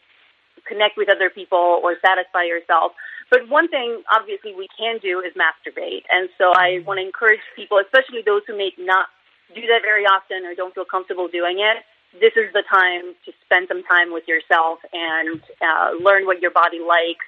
connect 0.69 0.95
with 0.95 1.10
other 1.10 1.29
people 1.34 1.82
or 1.82 1.97
satisfy 2.05 2.45
yourself. 2.45 2.93
But 3.34 3.49
one 3.49 3.67
thing, 3.67 4.05
obviously, 4.13 4.53
we 4.53 4.69
can 4.77 5.01
do 5.01 5.19
is 5.25 5.34
masturbate, 5.34 6.05
and 6.13 6.29
so 6.38 6.53
I 6.53 6.86
want 6.86 7.01
to 7.01 7.05
encourage 7.05 7.41
people, 7.55 7.82
especially 7.82 8.21
those 8.21 8.41
who 8.45 8.55
may 8.55 8.71
not 8.77 9.10
do 9.53 9.62
that 9.65 9.82
very 9.82 10.05
often 10.05 10.45
or 10.45 10.53
don't 10.53 10.73
feel 10.73 10.86
comfortable 10.86 11.27
doing 11.27 11.58
it. 11.60 11.82
This 12.13 12.34
is 12.38 12.53
the 12.53 12.63
time 12.69 13.17
to 13.25 13.29
spend 13.45 13.67
some 13.67 13.84
time 13.84 14.13
with 14.13 14.25
yourself 14.27 14.79
and 14.93 15.41
uh, 15.62 15.97
learn 16.01 16.25
what 16.25 16.41
your 16.41 16.49
body 16.49 16.82
likes 16.82 17.25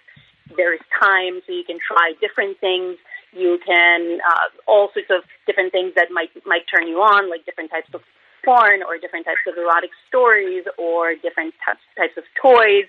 there's 0.57 0.79
time 0.99 1.41
so 1.45 1.53
you 1.53 1.63
can 1.63 1.79
try 1.79 2.13
different 2.19 2.59
things. 2.59 2.97
You 3.33 3.59
can 3.65 4.19
uh, 4.19 4.47
all 4.67 4.89
sorts 4.93 5.09
of 5.09 5.23
different 5.47 5.71
things 5.71 5.93
that 5.95 6.11
might 6.11 6.29
might 6.45 6.67
turn 6.67 6.87
you 6.87 6.97
on, 6.99 7.29
like 7.29 7.45
different 7.45 7.71
types 7.71 7.87
of 7.93 8.01
porn 8.43 8.83
or 8.83 8.97
different 8.97 9.25
types 9.25 9.45
of 9.47 9.55
erotic 9.57 9.91
stories 10.07 10.65
or 10.77 11.15
different 11.15 11.53
types 11.63 11.83
types 11.97 12.17
of 12.17 12.23
toys. 12.41 12.85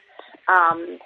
Um, 0.48 0.98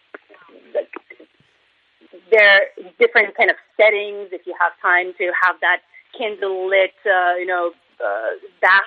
there 2.31 2.69
different 2.99 3.37
kind 3.37 3.51
of 3.51 3.57
settings. 3.77 4.29
If 4.33 4.47
you 4.47 4.55
have 4.61 4.73
time 4.81 5.13
to 5.19 5.33
have 5.43 5.57
that 5.61 5.83
candle 6.17 6.69
lit, 6.69 6.95
uh, 7.05 7.37
you 7.39 7.47
know, 7.47 7.73
uh, 8.01 8.37
bath 8.61 8.83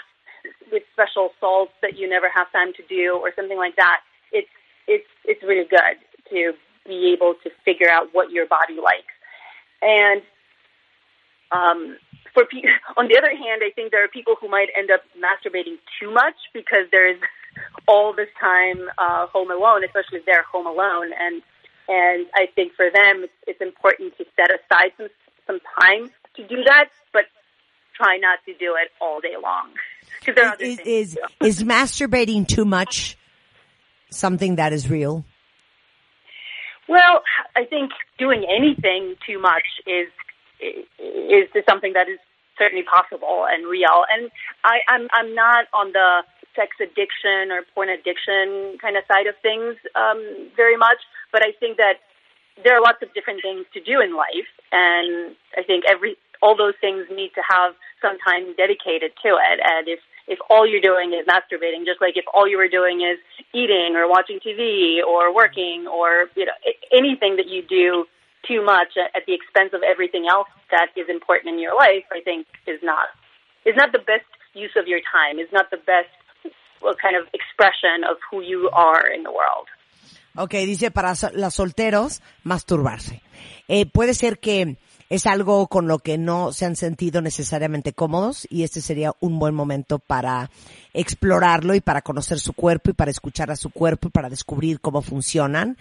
with 0.71 0.83
special 0.93 1.31
salts 1.39 1.73
that 1.81 1.97
you 1.97 2.09
never 2.09 2.27
have 2.33 2.51
time 2.51 2.73
to 2.73 2.83
do, 2.87 3.17
or 3.21 3.31
something 3.35 3.57
like 3.57 3.75
that. 3.77 4.01
It's 4.31 4.49
it's 4.87 5.07
it's 5.25 5.43
really 5.43 5.67
good 5.69 5.97
to 6.31 6.53
be 6.85 7.13
able 7.13 7.35
to 7.43 7.49
figure 7.65 7.89
out 7.89 8.09
what 8.13 8.31
your 8.31 8.47
body 8.47 8.77
likes. 8.81 9.13
And 9.81 10.21
um, 11.51 11.97
for 12.33 12.45
pe- 12.45 12.67
on 12.97 13.07
the 13.07 13.17
other 13.17 13.31
hand, 13.31 13.61
I 13.63 13.71
think 13.75 13.91
there 13.91 14.03
are 14.03 14.07
people 14.07 14.35
who 14.39 14.49
might 14.49 14.69
end 14.77 14.91
up 14.91 15.01
masturbating 15.17 15.77
too 15.99 16.11
much 16.11 16.35
because 16.53 16.85
there's 16.91 17.19
all 17.87 18.13
this 18.13 18.29
time 18.39 18.89
uh, 18.97 19.27
home 19.27 19.51
alone, 19.51 19.83
especially 19.83 20.19
if 20.19 20.25
they're 20.25 20.43
home 20.43 20.67
alone. 20.67 21.11
And 21.19 21.41
and 21.87 22.27
I 22.35 22.45
think 22.53 22.73
for 22.75 22.89
them, 22.93 23.23
it's, 23.23 23.33
it's 23.47 23.61
important 23.61 24.17
to 24.17 24.25
set 24.35 24.49
aside 24.51 24.91
some 24.97 25.09
some 25.47 25.59
time 25.79 26.09
to 26.35 26.47
do 26.47 26.63
that, 26.65 26.89
but 27.13 27.23
try 27.95 28.17
not 28.17 28.39
to 28.45 28.53
do 28.53 28.75
it 28.81 28.91
all 29.01 29.19
day 29.19 29.35
long. 29.41 29.69
Is, 30.59 30.79
is, 30.85 31.19
is 31.41 31.63
masturbating 31.63 32.47
too 32.47 32.65
much 32.65 33.17
something 34.09 34.55
that 34.55 34.73
is 34.73 34.89
real? 34.89 35.23
Well, 36.87 37.21
I 37.55 37.65
think 37.65 37.91
doing 38.17 38.45
anything 38.49 39.15
too 39.25 39.39
much 39.39 39.63
is 39.85 40.07
is 40.59 41.47
is 41.55 41.63
something 41.69 41.93
that 41.93 42.09
is 42.09 42.19
certainly 42.57 42.83
possible 42.83 43.45
and 43.49 43.67
real. 43.67 44.03
And 44.11 44.31
I, 44.63 44.79
I'm 44.87 45.07
I'm 45.13 45.35
not 45.35 45.65
on 45.73 45.91
the 45.93 46.23
sex 46.55 46.75
addiction 46.81 47.51
or 47.51 47.63
porn 47.73 47.89
addiction 47.89 48.77
kind 48.81 48.97
of 48.97 49.03
side 49.11 49.27
of 49.27 49.35
things 49.41 49.75
um, 49.95 50.51
very 50.55 50.77
much, 50.77 50.99
but 51.31 51.41
I 51.41 51.51
think 51.59 51.77
that 51.77 52.01
there 52.63 52.75
are 52.75 52.81
lots 52.81 52.99
of 53.01 53.13
different 53.13 53.41
things 53.41 53.65
to 53.73 53.79
do 53.79 54.01
in 54.01 54.15
life, 54.15 54.51
and 54.71 55.35
I 55.55 55.63
think 55.63 55.85
every 55.87 56.17
all 56.41 56.55
those 56.55 56.75
things 56.79 57.03
need 57.11 57.31
to 57.35 57.43
have 57.43 57.75
some 58.01 58.17
time 58.23 58.55
dedicated 58.55 59.11
to 59.23 59.35
it. 59.35 59.59
And 59.63 59.87
if 59.87 59.99
if 60.27 60.39
all 60.49 60.67
you're 60.67 60.83
doing 60.83 61.13
is 61.13 61.25
masturbating, 61.25 61.85
just 61.85 62.01
like 62.01 62.15
if 62.15 62.25
all 62.33 62.47
you 62.47 62.57
were 62.57 62.69
doing 62.69 63.01
is 63.01 63.17
eating 63.53 63.95
or 63.95 64.07
watching 64.07 64.39
TV 64.39 65.01
or 65.01 65.33
working 65.33 65.87
or 65.87 66.29
you 66.35 66.45
know 66.45 66.57
anything 66.91 67.35
that 67.37 67.47
you 67.47 67.63
do 67.63 68.05
too 68.47 68.63
much 68.63 68.95
at, 68.95 69.25
the 69.27 69.33
expense 69.33 69.71
of 69.73 69.81
everything 69.83 70.27
else 70.29 70.47
that 70.71 70.87
is 70.95 71.09
important 71.09 71.53
in 71.53 71.59
your 71.59 71.75
life, 71.75 72.07
I 72.11 72.21
think 72.21 72.47
is 72.67 72.79
not 72.83 73.09
is 73.65 73.75
not 73.75 73.91
the 73.91 73.99
best 73.99 74.27
use 74.53 74.71
of 74.77 74.87
your 74.87 74.99
time. 75.11 75.39
Is 75.39 75.51
not 75.51 75.71
the 75.71 75.81
best 75.81 76.11
kind 77.01 77.15
of 77.15 77.27
expression 77.33 78.03
of 78.09 78.17
who 78.31 78.41
you 78.41 78.69
are 78.73 79.07
in 79.13 79.23
the 79.23 79.29
world. 79.29 79.67
Ok, 80.35 80.53
dice 80.65 80.91
para 80.91 81.13
los 81.33 81.53
solteros, 81.53 82.21
masturbarse. 82.43 83.21
Eh, 83.67 83.85
puede 83.85 84.13
ser 84.13 84.39
que 84.39 84.77
es 85.09 85.25
algo 85.25 85.67
con 85.67 85.87
lo 85.87 85.99
que 85.99 86.17
no 86.17 86.53
se 86.53 86.65
han 86.65 86.75
sentido 86.75 87.21
necesariamente 87.21 87.93
cómodos 87.93 88.47
y 88.49 88.63
este 88.63 88.79
sería 88.79 89.11
un 89.19 89.39
buen 89.39 89.55
momento 89.55 89.97
para 89.97 90.51
explorarlo 90.93 91.73
y 91.73 91.81
para 91.81 92.03
conocer 92.03 92.39
su 92.39 92.53
cuerpo 92.53 92.91
y 92.91 92.93
para 92.93 93.09
escuchar 93.09 93.49
a 93.49 93.55
su 93.55 93.71
cuerpo 93.71 94.07
y 94.07 94.11
para 94.11 94.29
descubrir 94.29 94.79
cómo 94.79 95.01
funcionan. 95.01 95.77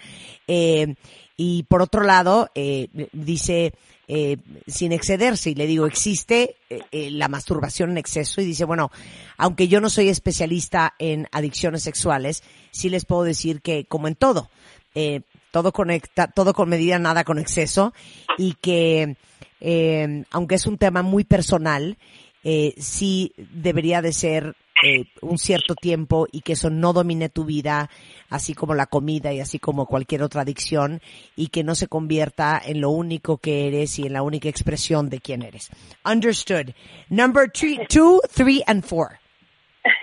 Eh, 0.47 0.95
y 1.37 1.63
por 1.63 1.83
otro 1.83 2.03
lado, 2.03 2.49
eh, 2.55 2.87
dice, 3.13 3.73
eh, 4.11 4.37
sin 4.65 4.91
excederse, 4.91 5.51
y 5.51 5.55
le 5.55 5.67
digo, 5.67 5.85
existe 5.85 6.57
eh, 6.67 6.81
eh, 6.91 7.11
la 7.11 7.27
masturbación 7.27 7.91
en 7.91 7.99
exceso, 7.99 8.41
y 8.41 8.45
dice, 8.45 8.65
bueno, 8.65 8.89
aunque 9.37 9.67
yo 9.67 9.79
no 9.81 9.89
soy 9.91 10.09
especialista 10.09 10.95
en 10.97 11.27
adicciones 11.31 11.83
sexuales, 11.83 12.41
sí 12.71 12.89
les 12.89 13.05
puedo 13.05 13.21
decir 13.23 13.61
que, 13.61 13.85
como 13.85 14.07
en 14.07 14.15
todo, 14.15 14.49
eh, 14.95 15.21
todo 15.51 15.71
conecta, 15.71 16.25
todo 16.25 16.55
con 16.55 16.69
medida, 16.69 16.97
nada 16.97 17.23
con 17.23 17.37
exceso, 17.37 17.93
y 18.39 18.55
que, 18.55 19.15
eh, 19.61 20.23
aunque 20.31 20.55
es 20.55 20.65
un 20.65 20.79
tema 20.79 21.03
muy 21.03 21.23
personal, 21.23 21.97
sí 22.77 23.33
debería 23.37 24.01
de 24.01 24.13
ser 24.13 24.55
eh, 24.83 25.05
un 25.21 25.37
cierto 25.37 25.75
tiempo 25.75 26.27
y 26.31 26.41
que 26.41 26.53
eso 26.53 26.69
no 26.69 26.93
domine 26.93 27.29
tu 27.29 27.45
vida, 27.45 27.89
así 28.29 28.53
como 28.53 28.73
la 28.73 28.85
comida 28.85 29.33
y 29.33 29.39
así 29.39 29.59
como 29.59 29.85
cualquier 29.85 30.23
otra 30.23 30.41
adicción, 30.41 31.01
y 31.35 31.47
que 31.47 31.63
no 31.63 31.75
se 31.75 31.87
convierta 31.87 32.61
en 32.63 32.81
lo 32.81 32.89
único 32.89 33.37
que 33.37 33.67
eres 33.67 33.99
y 33.99 34.07
en 34.07 34.13
la 34.13 34.21
única 34.21 34.49
expresión 34.49 35.09
de 35.09 35.19
quién 35.19 35.41
eres. 35.41 35.69
Understood. 36.05 36.73
Number 37.09 37.49
three, 37.51 37.79
two, 37.87 38.21
three, 38.29 38.63
and 38.67 38.83
four. 38.85 39.19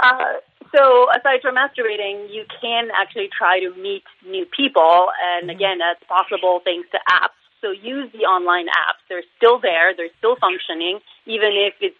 Uh, 0.00 0.40
so 0.72 1.12
aside 1.12 1.42
from 1.42 1.56
masturbating, 1.56 2.32
you 2.32 2.44
can 2.60 2.88
actually 2.96 3.28
try 3.28 3.60
to 3.60 3.74
meet 3.76 4.02
new 4.24 4.46
people, 4.46 5.12
and 5.20 5.50
again, 5.50 5.76
that's 5.76 6.00
possible 6.08 6.60
thanks 6.64 6.88
to 6.92 6.98
apps. 7.10 7.36
So 7.60 7.72
use 7.72 8.08
the 8.12 8.24
online 8.24 8.66
apps. 8.72 9.04
They're 9.08 9.28
still 9.36 9.60
there. 9.60 9.92
They're 9.94 10.14
still 10.16 10.36
functioning, 10.40 11.00
even 11.26 11.52
if 11.52 11.74
it's 11.80 11.99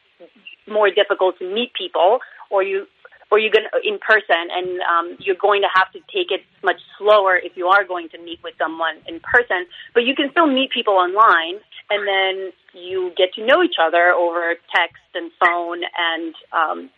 more 0.68 0.90
difficult 0.90 1.38
to 1.38 1.52
meet 1.52 1.72
people, 1.74 2.18
or 2.50 2.62
you 2.62 2.86
or 3.30 3.38
you're 3.38 3.52
going 3.52 3.66
in 3.84 3.98
person, 3.98 4.50
and 4.50 4.80
um, 4.82 5.16
you're 5.20 5.38
going 5.40 5.62
to 5.62 5.68
have 5.72 5.90
to 5.92 6.00
take 6.12 6.30
it 6.30 6.42
much 6.64 6.80
slower 6.98 7.36
if 7.36 7.56
you 7.56 7.68
are 7.68 7.84
going 7.84 8.08
to 8.08 8.18
meet 8.18 8.42
with 8.42 8.54
someone 8.58 8.96
in 9.06 9.20
person. 9.20 9.66
But 9.94 10.02
you 10.02 10.14
can 10.16 10.30
still 10.32 10.48
meet 10.48 10.70
people 10.70 10.94
online, 10.94 11.60
and 11.90 12.08
then 12.08 12.52
you 12.74 13.12
get 13.16 13.32
to 13.34 13.46
know 13.46 13.62
each 13.62 13.76
other 13.80 14.10
over 14.10 14.54
text 14.74 15.06
and 15.14 15.30
phone 15.38 15.82
and 15.96 16.34
um, 16.52 16.90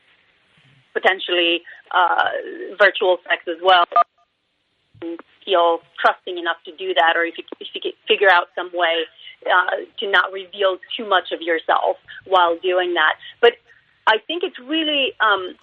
potentially 0.94 1.62
uh, 1.92 2.28
virtual 2.78 3.18
sex 3.28 3.42
as 3.48 3.60
well. 3.62 3.84
Feel 5.44 5.80
trusting 6.00 6.38
enough 6.38 6.58
to 6.64 6.72
do 6.76 6.94
that, 6.94 7.16
or 7.16 7.24
if 7.24 7.34
you, 7.36 7.44
if 7.58 7.68
you 7.74 7.80
could 7.80 7.92
figure 8.06 8.30
out 8.30 8.48
some 8.54 8.70
way 8.72 9.04
uh, 9.46 9.82
to 9.98 10.10
not 10.10 10.32
reveal 10.32 10.78
too 10.96 11.08
much 11.08 11.32
of 11.32 11.40
yourself 11.40 11.96
while 12.26 12.56
doing 12.58 12.94
that. 12.94 13.14
But 13.40 13.54
I 14.06 14.18
think 14.26 14.42
it's 14.44 14.58
really 14.58 15.12
um, 15.20 15.54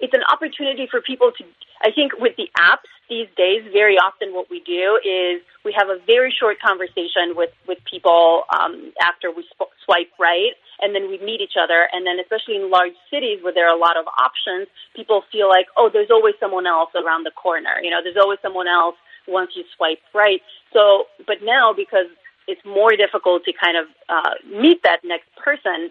it's 0.00 0.14
an 0.14 0.22
opportunity 0.30 0.86
for 0.90 1.00
people 1.00 1.32
to. 1.38 1.44
I 1.82 1.90
think 1.90 2.12
with 2.18 2.36
the 2.36 2.48
apps 2.58 2.90
these 3.08 3.28
days, 3.36 3.62
very 3.72 3.96
often 3.96 4.34
what 4.34 4.50
we 4.50 4.60
do 4.60 4.98
is 5.04 5.42
we 5.64 5.72
have 5.76 5.88
a 5.88 5.98
very 6.06 6.34
short 6.34 6.58
conversation 6.60 7.34
with 7.34 7.50
with 7.66 7.78
people 7.88 8.44
um, 8.50 8.92
after 9.00 9.30
we 9.30 9.46
sp- 9.46 9.70
swipe 9.84 10.10
right, 10.18 10.54
and 10.80 10.94
then 10.94 11.08
we 11.08 11.18
meet 11.18 11.40
each 11.40 11.54
other. 11.60 11.88
And 11.92 12.06
then, 12.06 12.18
especially 12.18 12.56
in 12.56 12.70
large 12.70 12.98
cities 13.10 13.38
where 13.42 13.54
there 13.54 13.68
are 13.68 13.76
a 13.76 13.78
lot 13.78 13.96
of 13.96 14.06
options, 14.18 14.66
people 14.94 15.22
feel 15.30 15.48
like, 15.48 15.66
oh, 15.76 15.90
there's 15.92 16.10
always 16.10 16.34
someone 16.40 16.66
else 16.66 16.90
around 16.94 17.24
the 17.24 17.30
corner. 17.30 17.78
You 17.82 17.90
know, 17.90 18.02
there's 18.02 18.18
always 18.18 18.38
someone 18.42 18.68
else 18.68 18.96
once 19.28 19.50
you 19.54 19.64
swipe 19.76 20.02
right. 20.14 20.42
So, 20.72 21.06
but 21.26 21.42
now 21.42 21.72
because 21.72 22.06
it's 22.48 22.64
more 22.64 22.94
difficult 22.96 23.44
to 23.44 23.52
kind 23.52 23.76
of 23.76 23.86
uh, 24.08 24.34
meet 24.46 24.82
that 24.84 25.00
next 25.04 25.28
person, 25.36 25.90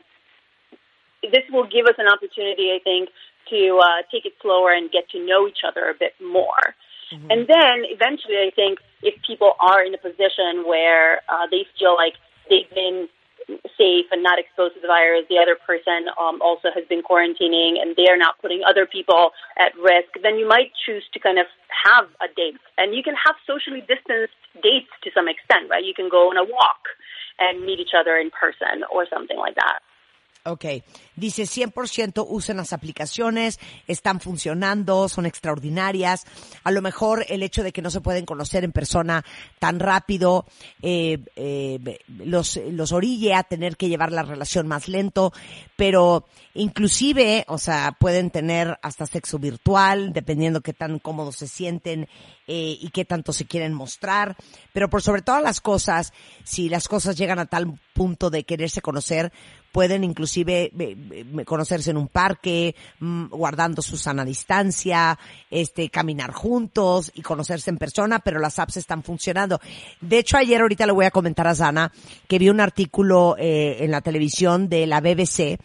this 1.22 1.44
will 1.52 1.68
give 1.68 1.86
us 1.86 1.96
an 1.98 2.08
opportunity, 2.08 2.72
I 2.72 2.80
think, 2.84 3.10
to 3.50 3.80
uh, 3.84 4.02
take 4.12 4.26
it 4.26 4.34
slower 4.42 4.72
and 4.72 4.92
get 4.92 5.10
to 5.12 5.26
know 5.26 5.48
each 5.48 5.64
other 5.68 5.90
a 5.90 5.94
bit 5.94 6.14
more. 6.22 6.76
And 7.12 7.48
then 7.48 7.86
eventually, 7.86 8.38
I 8.38 8.52
think 8.56 8.80
if 9.02 9.14
people 9.26 9.54
are 9.60 9.84
in 9.84 9.94
a 9.94 9.98
position 9.98 10.66
where 10.66 11.22
uh, 11.30 11.46
they 11.52 11.66
feel 11.78 11.96
like 11.96 12.14
they've 12.50 12.70
been 12.74 13.08
safe 13.78 14.10
and 14.12 14.24
not 14.24 14.40
exposed 14.40 14.74
to 14.76 14.82
the 14.82 14.88
virus, 14.88 15.26
the 15.30 15.38
other 15.38 15.56
person 15.56 16.10
um, 16.18 16.42
also 16.42 16.70
has 16.74 16.84
been 16.90 17.04
quarantining 17.04 17.78
and 17.78 17.96
they're 17.96 18.18
not 18.18 18.42
putting 18.42 18.62
other 18.66 18.86
people 18.86 19.32
at 19.58 19.76
risk, 19.78 20.10
then 20.24 20.38
you 20.38 20.48
might 20.48 20.72
choose 20.86 21.04
to 21.14 21.20
kind 21.20 21.38
of 21.38 21.46
have 21.70 22.10
a 22.22 22.28
date. 22.34 22.58
And 22.78 22.96
you 22.96 23.04
can 23.04 23.14
have 23.14 23.36
socially 23.46 23.82
distanced 23.86 24.34
dates 24.62 24.90
to 25.04 25.12
some 25.14 25.28
extent, 25.28 25.70
right? 25.70 25.84
You 25.84 25.94
can 25.94 26.10
go 26.10 26.30
on 26.30 26.38
a 26.38 26.44
walk 26.44 26.90
and 27.38 27.66
meet 27.66 27.80
each 27.80 27.94
other 27.98 28.18
in 28.18 28.32
person 28.32 28.84
or 28.92 29.06
something 29.06 29.38
like 29.38 29.56
that. 29.56 29.80
Ok, 30.48 30.84
dice 31.16 31.44
100% 31.44 32.26
usen 32.28 32.58
las 32.58 32.74
aplicaciones, 32.74 33.60
están 33.88 34.20
funcionando, 34.20 35.10
son 35.10 35.26
extraordinarias. 35.26 36.26
A 36.64 36.72
lo 36.72 36.82
mejor 36.82 37.26
el 37.30 37.44
hecho 37.44 37.64
de 37.64 37.72
que 37.72 37.82
no 37.82 37.90
se 37.90 38.02
pueden 38.02 38.26
conocer 38.26 38.64
en 38.64 38.72
persona 38.72 39.24
tan 39.60 39.80
rápido 39.80 40.46
eh, 40.82 41.20
eh, 41.36 42.00
los, 42.08 42.60
los 42.72 42.92
orille 42.92 43.34
a 43.34 43.44
tener 43.44 43.78
que 43.78 43.90
llevar 43.90 44.12
la 44.12 44.24
relación 44.24 44.68
más 44.68 44.88
lento, 44.88 45.34
pero 45.76 46.26
inclusive, 46.54 47.46
o 47.48 47.58
sea, 47.58 47.96
pueden 48.00 48.32
tener 48.32 48.80
hasta 48.82 49.06
sexo 49.06 49.40
virtual, 49.40 50.14
dependiendo 50.14 50.62
qué 50.62 50.74
tan 50.74 51.00
cómodos 51.00 51.36
se 51.36 51.48
sienten 51.48 52.08
eh, 52.48 52.78
y 52.80 52.90
qué 52.90 53.06
tanto 53.06 53.34
se 53.34 53.46
quieren 53.46 53.74
mostrar. 53.74 54.36
Pero 54.74 54.90
por 54.90 55.02
sobre 55.02 55.22
todas 55.22 55.44
las 55.44 55.62
cosas, 55.62 56.14
si 56.44 56.70
las 56.70 56.88
cosas 56.88 57.18
llegan 57.18 57.40
a 57.40 57.46
tal 57.46 57.80
punto 57.94 58.30
de 58.30 58.44
quererse 58.44 58.82
conocer, 58.82 59.32
pueden 59.72 60.04
inclusive 60.04 60.72
eh, 60.78 60.96
conocerse 61.46 61.92
en 61.92 61.98
un 61.98 62.08
parque, 62.08 62.76
mm, 63.00 63.28
guardando 63.28 63.82
su 63.82 63.98
sana 63.98 64.26
distancia, 64.26 65.18
este, 65.50 65.90
caminar 65.90 66.32
juntos 66.32 67.12
y 67.16 67.22
conocerse 67.22 67.70
en 67.70 67.78
persona, 67.78 68.20
pero 68.20 68.40
las 68.40 68.60
apps 68.60 68.78
están 68.78 69.04
funcionando. 69.04 69.60
De 70.02 70.20
hecho, 70.20 70.38
ayer 70.38 70.62
ahorita 70.62 70.86
le 70.86 70.92
voy 70.92 71.06
a 71.06 71.12
comentar 71.12 71.48
a 71.48 71.56
Sana 71.56 71.92
que 72.28 72.40
vi 72.40 72.50
un 72.50 72.60
artículo 72.60 73.36
eh, 73.38 73.78
en 73.80 73.92
la 73.92 74.02
televisión 74.02 74.70
de 74.70 74.88
la 74.88 75.02
BBC 75.02 75.58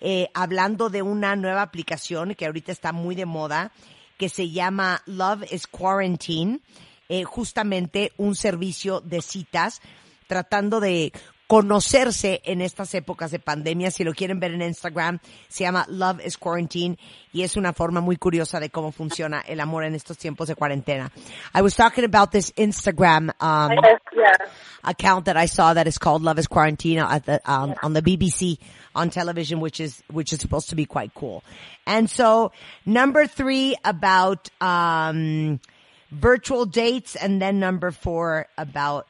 eh, 0.00 0.28
hablando 0.34 0.90
de 0.90 1.02
una 1.02 1.36
nueva 1.36 1.62
aplicación 1.62 2.34
que 2.34 2.46
ahorita 2.46 2.70
está 2.70 2.92
muy 2.92 3.14
de 3.14 3.26
moda 3.26 3.72
que 4.18 4.28
se 4.28 4.50
llama 4.50 5.02
Love 5.06 5.52
is 5.52 5.66
Quarantine, 5.66 6.60
eh, 7.08 7.24
justamente 7.24 8.12
un 8.16 8.34
servicio 8.34 9.00
de 9.00 9.20
citas 9.22 9.80
tratando 10.26 10.80
de 10.80 11.12
conocerse 11.46 12.40
en 12.44 12.60
estas 12.60 12.94
épocas 12.94 13.30
de 13.30 13.38
pandemia. 13.38 13.90
Si 13.90 14.04
lo 14.04 14.12
quieren 14.12 14.40
ver 14.40 14.52
en 14.52 14.62
Instagram, 14.62 15.20
se 15.48 15.64
llama 15.64 15.86
Love 15.88 16.24
is 16.24 16.36
Quarantine 16.36 16.98
y 17.32 17.42
es 17.42 17.56
una 17.56 17.72
forma 17.72 18.00
muy 18.00 18.16
curiosa 18.16 18.58
de 18.60 18.70
cómo 18.70 18.90
funciona 18.92 19.40
el 19.46 19.60
amor 19.60 19.84
en 19.84 19.94
estos 19.94 20.18
tiempos 20.18 20.48
de 20.48 20.54
cuarentena. 20.56 21.10
I 21.54 21.62
was 21.62 21.76
talking 21.76 22.04
about 22.04 22.30
this 22.30 22.52
Instagram 22.56 23.30
um, 23.40 23.72
Yeah. 24.16 24.32
account 24.82 25.26
that 25.26 25.36
I 25.36 25.46
saw 25.46 25.74
that 25.74 25.86
is 25.86 25.98
called 25.98 26.22
Love 26.22 26.38
is 26.38 26.46
Quarantine 26.48 27.00
at 27.00 27.26
the, 27.26 27.40
um, 27.44 27.74
on 27.82 27.92
the 27.92 28.00
BBC 28.02 28.58
on 28.94 29.10
television, 29.10 29.60
which 29.60 29.78
is, 29.78 30.02
which 30.10 30.32
is 30.32 30.40
supposed 30.40 30.70
to 30.70 30.74
be 30.74 30.86
quite 30.86 31.12
cool. 31.14 31.44
And 31.86 32.08
so 32.08 32.50
number 32.86 33.26
three 33.26 33.76
about, 33.84 34.48
um, 34.60 35.60
virtual 36.10 36.64
dates 36.66 37.14
and 37.14 37.42
then 37.42 37.60
number 37.60 37.90
four 37.90 38.46
about, 38.56 39.06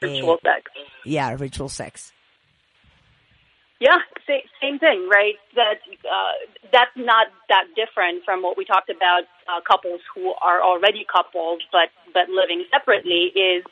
Virtual 0.00 0.38
sex. 0.42 0.70
yeah, 1.04 1.34
ritual 1.38 1.68
sex. 1.68 2.12
Yeah, 3.80 3.98
sa- 4.26 4.46
same 4.60 4.78
thing, 4.78 5.08
right? 5.08 5.38
That 5.54 5.78
uh, 6.02 6.34
that's 6.72 6.94
not 6.96 7.28
that 7.48 7.70
different 7.78 8.24
from 8.24 8.42
what 8.42 8.56
we 8.56 8.64
talked 8.64 8.90
about. 8.90 9.22
Uh, 9.46 9.60
couples 9.62 10.00
who 10.14 10.34
are 10.42 10.60
already 10.62 11.06
couples 11.06 11.62
but 11.70 11.90
but 12.12 12.28
living 12.28 12.64
separately 12.74 13.30
is 13.38 13.62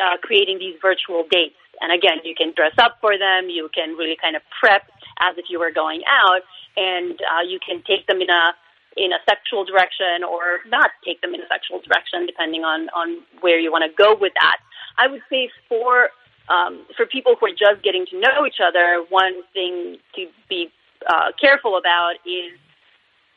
uh, 0.00 0.16
creating 0.22 0.58
these 0.58 0.76
virtual 0.80 1.24
dates. 1.30 1.60
And 1.80 1.92
again, 1.92 2.24
you 2.24 2.34
can 2.36 2.52
dress 2.56 2.72
up 2.78 2.98
for 3.00 3.16
them. 3.16 3.48
You 3.48 3.68
can 3.72 3.96
really 3.96 4.16
kind 4.20 4.36
of 4.36 4.42
prep 4.60 4.88
as 5.20 5.36
if 5.36 5.46
you 5.48 5.58
were 5.58 5.72
going 5.72 6.02
out, 6.08 6.40
and 6.76 7.20
uh, 7.20 7.44
you 7.44 7.60
can 7.60 7.82
take 7.84 8.06
them 8.06 8.20
in 8.20 8.30
a 8.30 8.56
in 8.96 9.12
a 9.12 9.20
sexual 9.28 9.64
direction 9.64 10.24
or 10.24 10.64
not 10.66 10.90
take 11.04 11.20
them 11.20 11.32
in 11.34 11.40
a 11.40 11.48
sexual 11.52 11.80
direction, 11.84 12.24
depending 12.24 12.64
on 12.64 12.88
on 12.96 13.20
where 13.40 13.60
you 13.60 13.70
want 13.70 13.84
to 13.84 13.92
go 13.92 14.16
with 14.16 14.32
that. 14.40 14.56
I 14.98 15.08
would 15.08 15.22
say 15.30 15.50
for 15.68 16.10
um, 16.48 16.84
for 16.96 17.06
people 17.06 17.36
who 17.38 17.46
are 17.46 17.50
just 17.50 17.82
getting 17.82 18.06
to 18.06 18.18
know 18.18 18.44
each 18.46 18.60
other, 18.60 19.04
one 19.08 19.42
thing 19.52 19.98
to 20.16 20.26
be 20.48 20.70
uh, 21.08 21.30
careful 21.40 21.76
about 21.76 22.14
is 22.26 22.58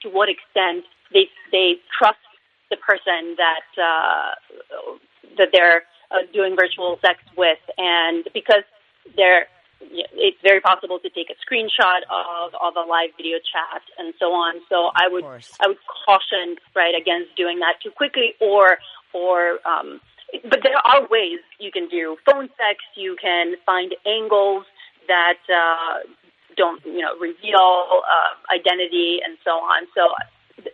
to 0.02 0.10
what 0.10 0.30
extent 0.30 0.86
they 1.14 1.30
they 1.52 1.76
trust 1.98 2.18
the 2.70 2.78
person 2.78 3.36
that 3.38 3.68
uh, 3.78 4.34
that 5.38 5.50
they're 5.54 5.84
uh, 6.12 6.26
doing 6.34 6.56
virtual 6.56 6.98
sex 7.02 7.20
with, 7.38 7.60
and 7.78 8.28
because 8.34 8.64
they're 9.16 9.48
it's 9.92 10.38
very 10.42 10.62
possible 10.62 10.98
to 11.00 11.10
take 11.10 11.28
a 11.30 11.38
screenshot 11.44 12.02
of 12.10 12.54
of 12.56 12.74
a 12.76 12.88
live 12.88 13.10
video 13.18 13.38
chat 13.38 13.82
and 13.98 14.14
so 14.20 14.28
on. 14.28 14.62
So 14.70 14.92
I 14.96 15.08
would. 15.08 15.24
I 15.60 15.68
would 15.68 15.78
caution 16.06 16.56
right 16.76 16.96
against 17.00 17.36
doing 17.36 17.60
that 17.60 17.76
too 17.84 17.92
quickly 17.92 18.34
or 18.40 18.78
or 19.14 19.60
um, 19.68 20.02
but 20.50 20.60
there 20.64 20.78
are 20.84 21.08
ways 21.10 21.40
you 21.60 21.72
can 21.72 21.88
do 21.88 22.18
phone 22.26 22.50
sex. 22.58 22.84
You 22.96 23.16
can 23.22 23.56
find 23.66 23.94
angles 24.06 24.66
that 25.08 25.40
uh, 25.50 26.08
don't, 26.56 26.84
you 26.86 27.02
know, 27.02 27.16
reveal 27.20 28.02
uh, 28.02 28.54
identity 28.54 29.20
and 29.24 29.38
so 29.44 29.52
on. 29.52 29.88
So 29.96 30.14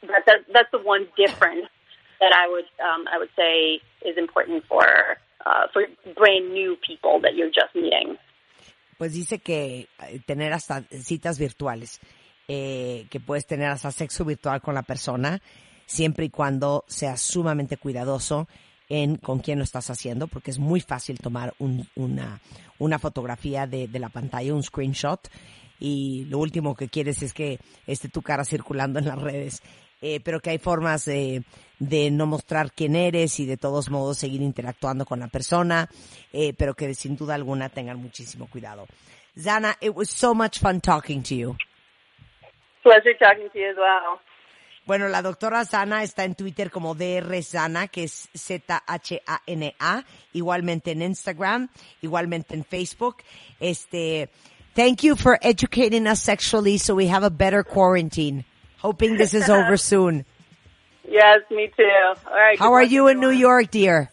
that, 0.08 0.26
that, 0.26 0.38
that's 0.54 0.72
the 0.72 0.80
one 0.80 1.08
difference 1.18 1.68
that 2.20 2.34
I 2.34 2.48
would 2.48 2.68
um, 2.84 3.06
I 3.12 3.18
would 3.18 3.30
say 3.36 3.82
is 4.08 4.18
important 4.18 4.66
for 4.68 4.86
uh, 5.46 5.68
for 5.74 5.84
brand 6.16 6.52
new 6.54 6.78
people 6.86 7.20
that 7.22 7.36
you're 7.36 7.52
just 7.52 7.76
meeting. 7.76 8.18
Pues 8.98 9.14
dice 9.14 9.40
que 9.40 9.88
eh, 10.04 10.20
tener 10.26 10.52
hasta 10.52 10.84
citas 10.92 11.40
virtuales, 11.40 12.02
eh, 12.50 13.06
que 13.10 13.22
puedes 13.22 13.46
tener 13.48 13.70
hasta 13.70 13.92
sexo 13.92 14.26
virtual 14.26 14.62
con 14.62 14.76
la 14.76 14.84
persona, 14.84 15.42
siempre 15.86 16.26
y 16.26 16.30
cuando 16.30 16.84
seas 16.88 17.22
sumamente 17.22 17.78
cuidadoso 17.78 18.48
en 18.90 19.18
con 19.18 19.40
quién 19.40 19.60
lo 19.60 19.64
estás 19.64 19.90
haciendo, 19.90 20.28
porque 20.28 20.52
es 20.52 20.60
muy 20.60 20.82
fácil 20.82 21.20
tomar 21.20 21.54
un- 21.60 21.88
una, 21.96 22.40
una 22.80 23.00
fotografía 23.00 23.68
de, 23.68 23.88
de 23.88 24.00
la 24.00 24.10
pantalla, 24.10 24.54
un 24.54 24.64
screenshot, 24.64 25.30
y 25.80 26.26
lo 26.26 26.40
último 26.40 26.76
que 26.76 26.90
quieres 26.90 27.22
es 27.22 27.34
que 27.34 27.60
esté 27.88 28.10
tu 28.10 28.22
cara 28.22 28.44
circulando 28.44 29.00
en 29.00 29.06
las 29.06 29.20
redes. 29.22 29.62
Eh, 30.02 30.22
pero 30.24 30.40
que 30.40 30.52
hay 30.52 30.60
formas 30.60 31.04
de, 31.04 31.44
de 31.78 32.10
no 32.10 32.26
mostrar 32.26 32.72
quién 32.72 32.96
eres 32.96 33.38
y 33.42 33.46
de 33.46 33.58
todos 33.58 33.90
modos 33.90 34.18
seguir 34.18 34.42
interactuando 34.42 35.06
con 35.06 35.20
la 35.20 35.28
persona, 35.28 35.90
eh, 36.32 36.54
pero 36.54 36.74
que 36.74 36.94
sin 36.94 37.18
duda 37.18 37.36
alguna 37.36 37.68
tengan 37.68 37.98
muchísimo 37.98 38.48
cuidado. 38.50 38.88
Zana, 39.38 39.76
it 39.82 39.94
was 39.94 40.10
so 40.10 40.34
much 40.34 40.60
fun 40.60 40.80
talking 40.80 41.22
to 41.24 41.36
you. 41.36 41.58
Pleasure 42.82 43.14
talking 43.20 43.50
to 43.52 43.60
you 43.60 43.72
as 43.72 43.76
well. 43.76 44.20
Bueno, 44.86 45.08
la 45.08 45.22
doctora 45.22 45.66
Zana 45.66 46.04
está 46.04 46.24
en 46.24 46.36
Twitter 46.36 46.72
como 46.72 46.96
DR 46.96 47.42
Zana, 47.44 47.88
que 47.88 48.04
es 48.04 48.30
Z-H-A-N-A, 48.36 50.04
igualmente 50.34 50.92
en 50.92 51.02
Instagram, 51.02 51.70
igualmente 52.02 52.56
en 52.56 52.64
Facebook. 52.64 53.18
Este, 53.60 54.30
thank 54.74 55.04
you 55.04 55.16
for 55.16 55.38
educating 55.42 56.08
us 56.08 56.20
sexually 56.20 56.78
so 56.78 56.96
we 56.96 57.08
have 57.08 57.24
a 57.24 57.30
better 57.30 57.64
quarantine. 57.64 58.46
Hoping 58.82 59.18
this 59.18 59.34
is 59.34 59.50
over 59.50 59.78
soon. 59.78 60.26
Yes, 61.08 61.40
me 61.50 61.72
too. 61.76 61.84
All 62.28 62.34
right. 62.34 62.60
How 62.60 62.74
are 62.74 62.84
you 62.84 63.08
in 63.08 63.20
New. 63.20 63.32
York, 63.32 63.72
dear? 63.72 64.10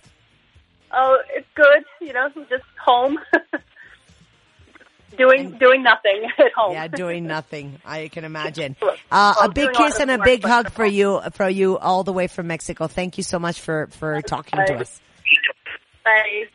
Oh, 0.92 1.18
it's 1.35 1.46
good. 1.55 1.85
You 2.00 2.12
know, 2.14 2.29
just 2.48 2.64
home, 2.83 3.18
doing 5.16 5.59
doing 5.59 5.83
nothing 5.83 6.24
at 6.38 6.52
home. 6.52 6.72
Yeah, 6.72 6.88
doing 6.88 7.26
nothing. 7.26 7.81
I 7.85 8.09
can 8.09 8.24
imagine. 8.24 8.76
Uh, 9.09 9.33
a 9.37 9.42
well, 9.42 9.48
big 9.50 9.68
a 9.68 9.72
lot 9.72 9.76
kiss 9.76 10.00
and 10.00 10.11
a 10.11 10.18
big 10.18 10.42
hug 10.44 10.70
for 10.79 10.85
you, 10.85 11.20
for 11.33 11.48
you 11.48 11.79
all 11.79 12.02
the 12.02 12.12
way 12.12 12.26
from 12.26 12.48
Mexico. 12.48 12.88
Thank 12.88 13.18
you 13.18 13.22
so 13.22 13.38
much 13.38 13.61
for, 13.61 13.87
for 13.92 14.20
talking 14.20 14.59
to 14.66 14.74
Bye. 14.74 14.81
us. 14.81 15.00
Bye. 16.05 16.48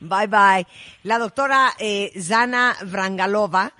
Bye 0.00 0.26
bye. 0.26 0.66
La 1.04 1.18
doctora 1.18 1.72
eh, 1.78 2.12
Zana 2.20 2.76
Vrangalova 2.84 3.72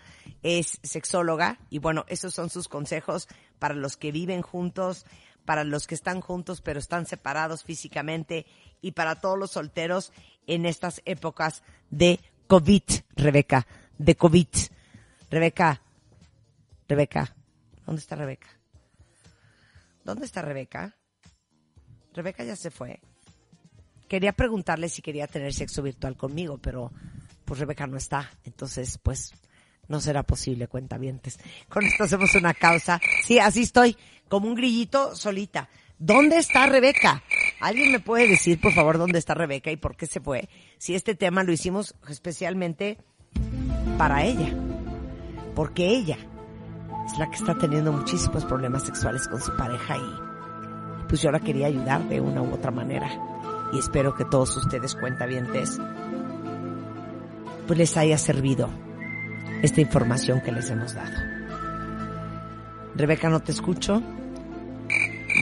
es 0.42 0.78
sexóloga 0.82 1.58
y 1.68 1.80
bueno, 1.80 2.04
esos 2.08 2.32
son 2.32 2.48
sus 2.48 2.68
consejos 2.68 3.28
para 3.58 3.74
los 3.74 3.96
que 3.96 4.10
viven 4.10 4.40
juntos, 4.40 5.04
para 5.44 5.64
los 5.64 5.86
que 5.86 5.94
están 5.94 6.20
juntos 6.22 6.62
pero 6.62 6.78
están 6.78 7.04
separados 7.04 7.62
físicamente 7.62 8.46
y 8.80 8.92
para 8.92 9.20
todos 9.20 9.38
los 9.38 9.50
solteros 9.50 10.12
en 10.46 10.64
estas 10.64 11.02
épocas 11.04 11.62
de 11.90 12.20
COVID, 12.46 12.82
Rebeca, 13.16 13.66
de 14.02 14.16
COVID. 14.16 14.48
Rebeca, 15.30 15.80
Rebeca, 16.88 17.34
¿dónde 17.86 18.00
está 18.00 18.16
Rebeca? 18.16 18.48
¿Dónde 20.04 20.26
está 20.26 20.42
Rebeca? 20.42 20.96
Rebeca 22.12 22.44
ya 22.44 22.56
se 22.56 22.70
fue. 22.70 23.00
Quería 24.08 24.32
preguntarle 24.32 24.88
si 24.88 25.00
quería 25.00 25.26
tener 25.26 25.54
sexo 25.54 25.82
virtual 25.82 26.16
conmigo, 26.16 26.58
pero 26.58 26.92
pues 27.44 27.60
Rebeca 27.60 27.86
no 27.86 27.96
está. 27.96 28.30
Entonces, 28.44 28.98
pues 28.98 29.32
no 29.88 30.00
será 30.00 30.22
posible, 30.22 30.66
cuentavientes. 30.66 31.38
Con 31.68 31.84
esto 31.86 32.04
hacemos 32.04 32.34
una 32.34 32.52
causa. 32.52 33.00
Sí, 33.24 33.38
así 33.38 33.62
estoy, 33.62 33.96
como 34.28 34.48
un 34.48 34.54
grillito 34.54 35.14
solita. 35.14 35.68
¿Dónde 35.98 36.38
está 36.38 36.66
Rebeca? 36.66 37.22
¿Alguien 37.60 37.92
me 37.92 38.00
puede 38.00 38.26
decir, 38.26 38.60
por 38.60 38.72
favor, 38.72 38.98
dónde 38.98 39.18
está 39.18 39.34
Rebeca 39.34 39.70
y 39.70 39.76
por 39.76 39.96
qué 39.96 40.06
se 40.06 40.20
fue? 40.20 40.48
Si 40.76 40.94
este 40.94 41.14
tema 41.14 41.44
lo 41.44 41.52
hicimos 41.52 41.94
especialmente 42.08 42.98
para 43.98 44.24
ella. 44.24 44.48
Porque 45.54 45.86
ella 45.86 46.16
es 47.06 47.18
la 47.18 47.28
que 47.28 47.36
está 47.36 47.54
teniendo 47.54 47.92
muchísimos 47.92 48.44
problemas 48.44 48.84
sexuales 48.84 49.28
con 49.28 49.40
su 49.40 49.54
pareja 49.56 49.96
y 49.96 50.32
pues 51.08 51.20
yo 51.20 51.30
la 51.30 51.40
quería 51.40 51.66
ayudar 51.66 52.08
de 52.08 52.20
una 52.20 52.42
u 52.42 52.52
otra 52.52 52.70
manera. 52.70 53.08
Y 53.72 53.78
espero 53.78 54.14
que 54.14 54.24
todos 54.24 54.56
ustedes 54.56 54.94
cuentavientes 54.94 55.78
pues 57.66 57.78
les 57.78 57.96
haya 57.96 58.18
servido 58.18 58.68
esta 59.62 59.80
información 59.80 60.40
que 60.40 60.52
les 60.52 60.70
hemos 60.70 60.94
dado. 60.94 61.12
Rebeca, 62.94 63.28
no 63.28 63.40
te 63.40 63.52
escucho. 63.52 64.02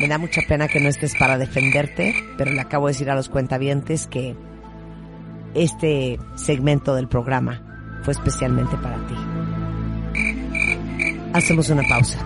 Me 0.01 0.09
da 0.09 0.19
mucha 0.19 0.41
pena 0.47 0.69
que 0.69 0.81
no 0.81 0.89
estés 0.89 1.15
para 1.17 1.39
defenderte, 1.39 2.15
pero 2.37 2.53
le 2.53 2.61
acabo 2.61 2.87
de 2.87 2.93
decir 2.93 3.11
a 3.11 3.15
los 3.15 3.29
cuentavientes 3.29 4.07
que 4.07 4.37
este 5.55 6.19
segmento 6.37 6.95
del 6.95 7.09
programa 7.09 7.70
fue 8.03 8.13
especialmente 8.13 8.77
para 8.77 8.97
ti. 9.07 9.15
Hacemos 11.33 11.69
una 11.71 11.83
pausa 11.89 12.19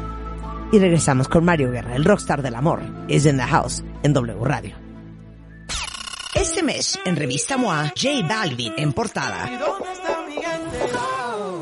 y 0.73 0.79
regresamos 0.79 1.29
con 1.29 1.45
Mario 1.45 1.71
Guerra, 1.71 1.95
el 1.95 2.05
rockstar 2.05 2.43
del 2.43 2.55
amor, 2.55 2.83
is 3.09 3.27
in 3.27 3.37
the 3.37 3.45
house 3.45 3.85
en 4.03 4.13
W 4.13 4.45
Radio. 4.45 4.75
Este 6.35 6.63
mes, 6.63 6.99
en 7.05 7.15
Revista 7.15 7.57
MOA, 7.57 7.93
J 7.97 8.27
Balvin 8.29 8.73
en 8.77 8.93
portada. 8.93 9.49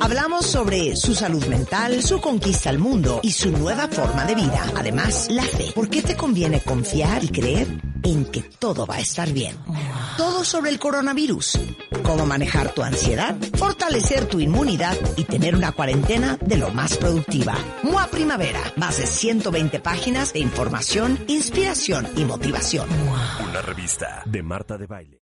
Hablamos 0.03 0.47
sobre 0.47 0.97
su 0.97 1.15
salud 1.15 1.47
mental, 1.47 2.03
su 2.03 2.21
conquista 2.21 2.71
al 2.71 2.81
mundo 2.81 3.21
y 3.23 3.31
su 3.31 3.53
nueva 3.53 3.87
forma 3.87 4.25
de 4.25 4.35
vida. 4.35 4.65
Además, 4.77 5.29
la 5.31 5.45
fe. 5.45 5.71
¿Por 5.73 5.89
qué 5.89 6.03
te 6.03 6.17
conviene 6.17 6.61
confiar 6.61 7.23
y 7.23 7.29
creer 7.29 7.69
en 8.03 8.25
que 8.25 8.41
todo 8.43 8.85
va 8.85 8.97
a 8.97 9.01
estar 9.01 9.33
bien? 9.33 9.57
Todo 10.17 10.43
sobre 10.43 10.71
el 10.71 10.81
coronavirus. 10.81 11.57
Cómo 12.03 12.27
manejar 12.27 12.75
tu 12.75 12.83
ansiedad, 12.83 13.37
fortalecer 13.57 14.27
tu 14.27 14.41
inmunidad 14.41 14.97
y 15.17 15.23
tener 15.23 15.55
una 15.55 15.71
cuarentena 15.71 16.37
de 16.41 16.57
lo 16.57 16.71
más 16.71 16.97
productiva. 16.97 17.55
MOA 17.85 18.09
Primavera. 18.09 18.61
Más 18.75 18.99
de 18.99 19.07
120 19.07 19.79
páginas 19.79 20.33
de 20.33 20.41
información, 20.41 21.17
inspiración 21.29 22.09
y 22.17 22.25
motivación. 22.25 22.89
Una 23.49 23.63
revista 23.63 24.25
de 24.27 24.43
Marta 24.43 24.77
de 24.77 24.87
Baile. 24.87 25.11